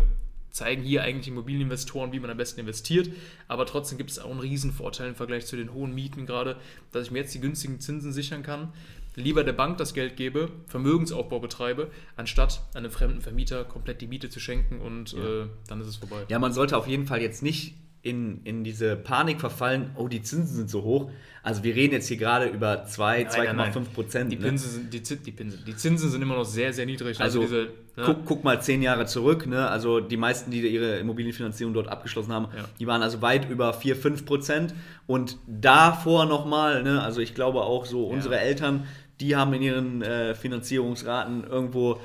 zeigen 0.55 0.83
hier 0.83 1.03
eigentlich 1.03 1.29
Immobilieninvestoren, 1.29 2.12
wie 2.12 2.21
man 2.21 2.31
am 2.31 2.37
besten 2.37 2.61
investiert. 2.61 3.11
Aber 3.49 3.67
trotzdem 3.67 3.99
gibt 3.99 4.11
es 4.11 4.21
auch 4.21 4.31
einen 4.31 4.38
Riesenvorteil 4.38 5.09
im 5.09 5.14
Vergleich 5.17 5.47
zu 5.47 5.57
den 5.57 5.75
hohen 5.75 5.93
Mieten 5.93 6.27
gerade, 6.27 6.57
dass 6.93 7.07
ich 7.07 7.11
mir 7.11 7.19
jetzt 7.19 7.35
die 7.35 7.40
günstigen 7.40 7.81
Zinsen 7.81 8.12
sichern 8.12 8.45
kann, 8.45 8.73
lieber 9.17 9.43
der 9.43 9.53
Bank 9.53 9.79
das 9.79 9.95
Geld 9.95 10.17
gebe, 10.17 10.51
Vermögensaufbau 10.69 11.40
betreibe, 11.40 11.90
anstatt 12.14 12.62
einem 12.73 12.93
fremden 12.93 13.21
Vermieter 13.21 13.64
komplett 13.64 14.01
die 14.01 14.07
Miete 14.07 14.31
zu 14.31 14.38
schenken 14.38 14.81
und 14.81 15.12
ja. 15.12 15.43
äh, 15.43 15.47
dann 15.67 15.81
ist 15.81 15.88
es 15.88 15.97
vorbei. 15.97 16.25
Ja, 16.29 16.38
man 16.38 16.53
sollte 16.53 16.77
auf 16.77 16.87
jeden 16.87 17.07
Fall 17.07 17.21
jetzt 17.21 17.43
nicht 17.43 17.75
in, 18.05 18.43
in 18.45 18.64
diese 18.64 18.97
Panik 18.97 19.40
verfallen, 19.40 19.90
oh, 19.97 20.09
die 20.09 20.21
Zinsen 20.21 20.55
sind 20.55 20.71
so 20.71 20.83
hoch. 20.83 21.11
Also 21.43 21.64
wir 21.64 21.75
reden 21.75 21.95
jetzt 21.95 22.07
hier 22.07 22.19
gerade 22.19 22.47
über 22.47 22.85
2, 22.85 23.29
2,5 23.29 23.85
Prozent. 23.95 24.31
Die, 24.31 24.37
ne? 24.37 24.59
sind, 24.59 24.93
die, 24.93 25.03
die, 25.03 25.33
die, 25.33 25.77
Zinsen 25.77 26.11
sind 26.11 26.21
immer 26.21 26.37
noch 26.37 26.45
sehr, 26.45 26.75
sehr 26.75 26.85
niedrig. 26.85 27.19
Also, 27.19 27.40
also 27.40 27.55
diese, 27.55 27.73
ne? 27.97 28.05
guck, 28.05 28.27
guck, 28.27 28.45
mal 28.45 28.61
zehn 28.61 28.83
Jahre 28.83 29.07
zurück. 29.07 29.47
Ne? 29.47 29.67
Also 29.71 30.01
die 30.01 30.19
meisten, 30.19 30.51
die 30.51 30.61
ihre 30.61 30.99
Immobilienfinanzierung 30.99 31.73
dort 31.73 31.88
abgeschlossen 31.88 32.31
haben, 32.31 32.49
ja. 32.55 32.67
die 32.79 32.87
waren 32.87 33.03
also 33.03 33.23
weit 33.23 33.49
über 33.49 33.73
4, 33.73 33.97
5 33.97 34.27
Prozent. 34.27 34.75
Und 35.07 35.38
davor 35.47 36.27
nochmal, 36.27 36.83
ne? 36.83 37.03
also 37.03 37.23
ich 37.23 37.35
glaube 37.35 37.62
auch 37.62 37.87
so 37.87 38.07
unsere 38.07 38.35
ja. 38.35 38.43
Eltern, 38.43 38.87
die 39.19 39.35
haben 39.35 39.55
in 39.55 39.62
ihren 39.62 40.03
äh, 40.03 40.35
Finanzierungsraten 40.35 41.45
irgendwo 41.45 42.01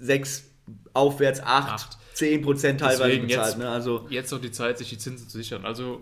6 0.00 0.55
aufwärts, 0.92 1.40
8, 1.40 1.46
Acht. 1.72 1.98
10 2.14 2.42
Prozent 2.42 2.80
teilweise 2.80 3.04
Deswegen 3.04 3.26
bezahlt. 3.26 3.46
jetzt, 3.48 3.58
Ne? 3.58 3.68
Also 3.68 4.06
jetzt 4.10 4.32
noch 4.32 4.40
die 4.40 4.50
Zeit, 4.50 4.78
sich 4.78 4.88
die 4.88 4.98
Zinsen 4.98 5.28
zu 5.28 5.36
sichern. 5.36 5.64
Also 5.66 6.00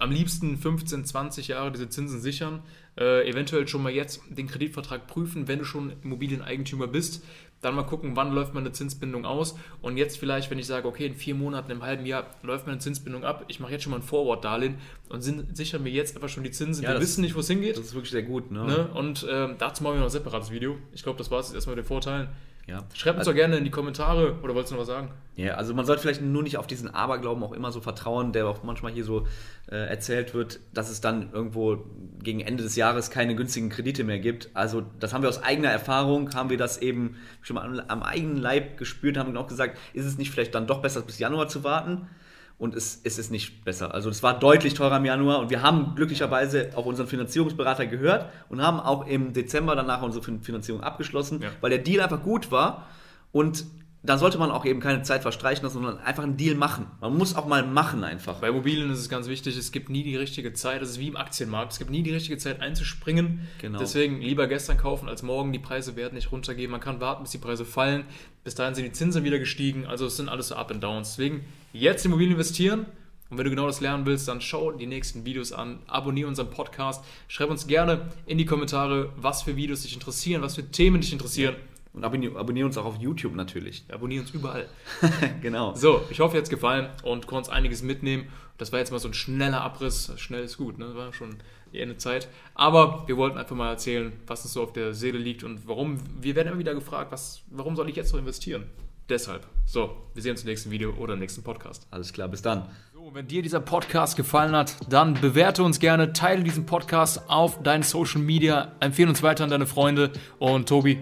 am 0.00 0.10
liebsten 0.10 0.56
15, 0.58 1.04
20 1.04 1.48
Jahre 1.48 1.72
diese 1.72 1.88
Zinsen 1.88 2.20
sichern. 2.20 2.62
Äh, 2.96 3.28
eventuell 3.28 3.66
schon 3.66 3.82
mal 3.82 3.90
jetzt 3.92 4.20
den 4.28 4.46
Kreditvertrag 4.46 5.08
prüfen, 5.08 5.48
wenn 5.48 5.58
du 5.58 5.64
schon 5.64 5.92
Immobilieneigentümer 6.04 6.86
bist. 6.86 7.24
Dann 7.60 7.74
mal 7.74 7.82
gucken, 7.82 8.14
wann 8.14 8.32
läuft 8.32 8.54
meine 8.54 8.70
Zinsbindung 8.72 9.24
aus. 9.24 9.56
Und 9.82 9.96
jetzt 9.96 10.18
vielleicht, 10.18 10.50
wenn 10.50 10.58
ich 10.58 10.66
sage, 10.66 10.86
okay, 10.86 11.06
in 11.06 11.14
vier 11.16 11.34
Monaten, 11.34 11.70
im 11.72 11.82
halben 11.82 12.06
Jahr 12.06 12.26
läuft 12.42 12.66
meine 12.66 12.78
Zinsbindung 12.78 13.24
ab, 13.24 13.44
ich 13.48 13.58
mache 13.58 13.72
jetzt 13.72 13.82
schon 13.82 13.90
mal 13.90 13.96
ein 13.96 14.02
Forward-Darlehen 14.02 14.76
und 15.08 15.22
sin- 15.22 15.48
sichere 15.54 15.80
mir 15.80 15.90
jetzt 15.90 16.14
einfach 16.14 16.28
schon 16.28 16.44
die 16.44 16.50
Zinsen. 16.52 16.84
Ja, 16.84 16.92
Wir 16.92 17.00
wissen 17.00 17.22
nicht, 17.22 17.34
wo 17.34 17.40
es 17.40 17.48
hingeht. 17.48 17.76
das 17.78 17.86
ist 17.86 17.94
wirklich 17.94 18.12
sehr 18.12 18.22
gut. 18.22 18.50
Ne? 18.52 18.64
Ne? 18.64 18.88
Und 18.94 19.26
ähm, 19.28 19.56
dazu 19.58 19.82
machen 19.82 19.94
wir 19.94 20.00
noch 20.00 20.06
ein 20.06 20.10
separates 20.10 20.50
Video. 20.52 20.76
Ich 20.92 21.02
glaube, 21.02 21.18
das 21.18 21.30
war 21.32 21.40
es 21.40 21.46
jetzt 21.48 21.54
erstmal 21.56 21.74
mit 21.76 21.84
den 21.84 21.88
Vorteilen. 21.88 22.28
Ja. 22.66 22.84
Schreibt 22.94 23.18
uns 23.18 23.26
Also- 23.26 23.32
doch 23.32 23.36
gerne 23.36 23.56
in 23.58 23.64
die 23.64 23.70
Kommentare 23.70 24.36
oder 24.42 24.54
wolltest 24.54 24.70
du 24.72 24.76
noch 24.76 24.82
was 24.82 24.88
sagen? 24.88 25.10
Ja, 25.36 25.54
also 25.54 25.74
man 25.74 25.84
sollte 25.84 26.00
vielleicht 26.02 26.22
nur 26.22 26.42
nicht 26.42 26.56
auf 26.56 26.66
diesen 26.66 26.94
Aberglauben 26.94 27.42
auch 27.42 27.52
immer 27.52 27.72
so 27.72 27.80
vertrauen, 27.80 28.32
der 28.32 28.46
auch 28.46 28.62
manchmal 28.62 28.92
hier 28.92 29.04
so 29.04 29.26
äh, 29.70 29.76
erzählt 29.76 30.32
wird, 30.32 30.60
dass 30.72 30.90
es 30.90 31.00
dann 31.00 31.30
irgendwo 31.32 31.84
gegen 32.22 32.40
Ende 32.40 32.62
des 32.62 32.76
Jahres 32.76 33.10
keine 33.10 33.34
günstigen 33.34 33.68
Kredite 33.68 34.04
mehr 34.04 34.18
gibt. 34.18 34.50
Also 34.54 34.82
das 35.00 35.12
haben 35.12 35.22
wir 35.22 35.28
aus 35.28 35.42
eigener 35.42 35.70
Erfahrung, 35.70 36.32
haben 36.34 36.50
wir 36.50 36.56
das 36.56 36.78
eben 36.78 37.16
schon 37.42 37.56
mal 37.56 37.64
am, 37.66 37.80
am 37.88 38.02
eigenen 38.02 38.36
Leib 38.38 38.78
gespürt, 38.78 39.16
haben 39.18 39.36
auch 39.36 39.48
gesagt, 39.48 39.76
ist 39.92 40.06
es 40.06 40.16
nicht 40.16 40.30
vielleicht 40.30 40.54
dann 40.54 40.66
doch 40.66 40.80
besser 40.80 41.02
bis 41.02 41.18
Januar 41.18 41.48
zu 41.48 41.64
warten? 41.64 42.08
Und 42.56 42.76
es, 42.76 43.00
es 43.02 43.18
ist 43.18 43.30
nicht 43.32 43.64
besser. 43.64 43.92
Also 43.94 44.08
es 44.10 44.22
war 44.22 44.38
deutlich 44.38 44.74
teurer 44.74 44.96
im 44.98 45.04
Januar 45.04 45.40
und 45.40 45.50
wir 45.50 45.60
haben 45.62 45.94
glücklicherweise 45.96 46.70
auch 46.76 46.86
unseren 46.86 47.08
Finanzierungsberater 47.08 47.86
gehört 47.86 48.30
und 48.48 48.62
haben 48.62 48.78
auch 48.80 49.06
im 49.06 49.32
Dezember 49.32 49.74
danach 49.74 50.02
unsere 50.02 50.22
Fin- 50.24 50.40
Finanzierung 50.42 50.80
abgeschlossen, 50.82 51.42
Ja. 51.42 51.48
weil 51.60 51.70
der 51.70 51.80
Deal 51.80 52.00
einfach 52.00 52.22
gut 52.22 52.50
war 52.52 52.86
und 53.32 53.64
da 54.06 54.18
sollte 54.18 54.36
man 54.38 54.50
auch 54.50 54.66
eben 54.66 54.80
keine 54.80 55.02
Zeit 55.02 55.22
verstreichen 55.22 55.64
lassen, 55.64 55.74
sondern 55.82 55.98
einfach 55.98 56.22
einen 56.24 56.36
Deal 56.36 56.54
machen. 56.54 56.86
Man 57.00 57.16
muss 57.16 57.34
auch 57.34 57.46
mal 57.46 57.64
machen 57.66 58.04
einfach. 58.04 58.34
Bei 58.34 58.48
Immobilien 58.50 58.90
ist 58.90 58.98
es 58.98 59.08
ganz 59.08 59.28
wichtig, 59.28 59.56
es 59.56 59.72
gibt 59.72 59.88
nie 59.88 60.02
die 60.02 60.14
richtige 60.16 60.52
Zeit. 60.52 60.82
Das 60.82 60.90
ist 60.90 60.98
wie 61.00 61.08
im 61.08 61.16
Aktienmarkt. 61.16 61.72
Es 61.72 61.78
gibt 61.78 61.90
nie 61.90 62.02
die 62.02 62.12
richtige 62.12 62.36
Zeit 62.36 62.60
einzuspringen. 62.60 63.48
Genau. 63.62 63.78
Deswegen 63.78 64.20
lieber 64.20 64.46
gestern 64.46 64.76
kaufen 64.76 65.08
als 65.08 65.22
morgen. 65.22 65.54
Die 65.54 65.58
Preise 65.58 65.96
werden 65.96 66.16
nicht 66.16 66.32
runtergehen. 66.32 66.70
Man 66.70 66.80
kann 66.80 67.00
warten, 67.00 67.22
bis 67.22 67.32
die 67.32 67.38
Preise 67.38 67.64
fallen. 67.64 68.04
Bis 68.44 68.54
dahin 68.54 68.74
sind 68.74 68.84
die 68.84 68.92
Zinsen 68.92 69.24
wieder 69.24 69.38
gestiegen. 69.38 69.86
Also 69.86 70.04
es 70.04 70.18
sind 70.18 70.28
alles 70.28 70.48
so 70.48 70.54
Up 70.56 70.70
and 70.70 70.84
Downs. 70.84 71.12
Deswegen 71.12 71.46
jetzt 71.74 72.04
in 72.04 72.10
Immobilien 72.10 72.36
investieren. 72.36 72.86
Und 73.30 73.38
wenn 73.38 73.44
du 73.44 73.50
genau 73.50 73.66
das 73.66 73.80
lernen 73.80 74.06
willst, 74.06 74.28
dann 74.28 74.40
schau 74.40 74.70
die 74.70 74.86
nächsten 74.86 75.24
Videos 75.24 75.52
an, 75.52 75.80
abonniere 75.86 76.28
unseren 76.28 76.50
Podcast, 76.50 77.04
schreib 77.26 77.50
uns 77.50 77.66
gerne 77.66 78.12
in 78.26 78.38
die 78.38 78.44
Kommentare, 78.44 79.12
was 79.16 79.42
für 79.42 79.56
Videos 79.56 79.82
dich 79.82 79.94
interessieren, 79.94 80.42
was 80.42 80.54
für 80.54 80.70
Themen 80.70 81.00
dich 81.00 81.12
interessieren. 81.12 81.56
Und 81.94 82.04
abonnier, 82.04 82.36
abonnier 82.36 82.66
uns 82.66 82.76
auch 82.76 82.84
auf 82.84 82.96
YouTube 82.98 83.34
natürlich. 83.34 83.84
Abonniere 83.88 84.22
uns 84.22 84.30
überall. 84.32 84.68
genau. 85.42 85.74
So, 85.74 86.02
ich 86.10 86.20
hoffe, 86.20 86.34
dir 86.34 86.38
hat's 86.38 86.50
gefallen 86.50 86.90
und 87.02 87.26
konntest 87.26 87.52
einiges 87.52 87.82
mitnehmen. 87.82 88.26
Das 88.58 88.72
war 88.72 88.80
jetzt 88.80 88.90
mal 88.90 88.98
so 88.98 89.08
ein 89.08 89.14
schneller 89.14 89.60
Abriss. 89.60 90.12
Schnell 90.16 90.44
ist 90.44 90.56
gut, 90.56 90.78
ne? 90.78 90.94
War 90.94 91.12
schon 91.12 91.36
die 91.72 91.80
Ende 91.80 91.96
Zeit. 91.96 92.28
Aber 92.54 93.04
wir 93.06 93.16
wollten 93.16 93.38
einfach 93.38 93.54
mal 93.54 93.70
erzählen, 93.70 94.12
was 94.26 94.42
uns 94.42 94.52
so 94.52 94.62
auf 94.62 94.72
der 94.72 94.92
Seele 94.92 95.18
liegt 95.18 95.44
und 95.44 95.68
warum. 95.68 95.98
Wir 96.20 96.34
werden 96.34 96.48
immer 96.48 96.58
wieder 96.58 96.74
gefragt, 96.74 97.12
was, 97.12 97.42
warum 97.50 97.76
soll 97.76 97.88
ich 97.88 97.96
jetzt 97.96 98.10
so 98.10 98.18
investieren? 98.18 98.64
Deshalb. 99.08 99.46
So, 99.66 99.96
wir 100.14 100.22
sehen 100.22 100.32
uns 100.32 100.42
im 100.42 100.48
nächsten 100.48 100.70
Video 100.70 100.92
oder 100.94 101.14
im 101.14 101.20
nächsten 101.20 101.42
Podcast. 101.42 101.86
Alles 101.90 102.12
klar, 102.12 102.28
bis 102.28 102.42
dann. 102.42 102.68
So, 102.92 103.10
wenn 103.12 103.26
dir 103.26 103.42
dieser 103.42 103.60
Podcast 103.60 104.16
gefallen 104.16 104.54
hat, 104.54 104.76
dann 104.88 105.14
bewerte 105.14 105.62
uns 105.62 105.78
gerne, 105.78 106.12
teile 106.12 106.42
diesen 106.42 106.66
Podcast 106.66 107.28
auf 107.28 107.62
deinen 107.62 107.82
Social 107.82 108.20
Media, 108.20 108.72
empfehle 108.80 109.08
uns 109.08 109.22
weiter 109.22 109.44
an 109.44 109.50
deine 109.50 109.66
Freunde 109.66 110.12
und 110.38 110.68
Tobi. 110.68 110.98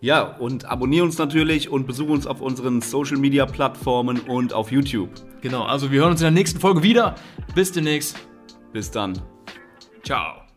Ja, 0.00 0.22
und 0.22 0.64
abonnier 0.64 1.02
uns 1.02 1.18
natürlich 1.18 1.70
und 1.70 1.86
besuche 1.86 2.12
uns 2.12 2.26
auf 2.26 2.40
unseren 2.40 2.80
Social 2.80 3.16
Media 3.16 3.46
Plattformen 3.46 4.20
und 4.20 4.52
auf 4.52 4.70
YouTube. 4.70 5.10
Genau, 5.40 5.64
also 5.64 5.90
wir 5.90 6.00
hören 6.00 6.12
uns 6.12 6.20
in 6.20 6.26
der 6.26 6.30
nächsten 6.32 6.60
Folge 6.60 6.82
wieder. 6.82 7.16
Bis 7.54 7.72
demnächst. 7.72 8.16
Bis 8.72 8.90
dann. 8.90 9.20
Ciao. 10.04 10.47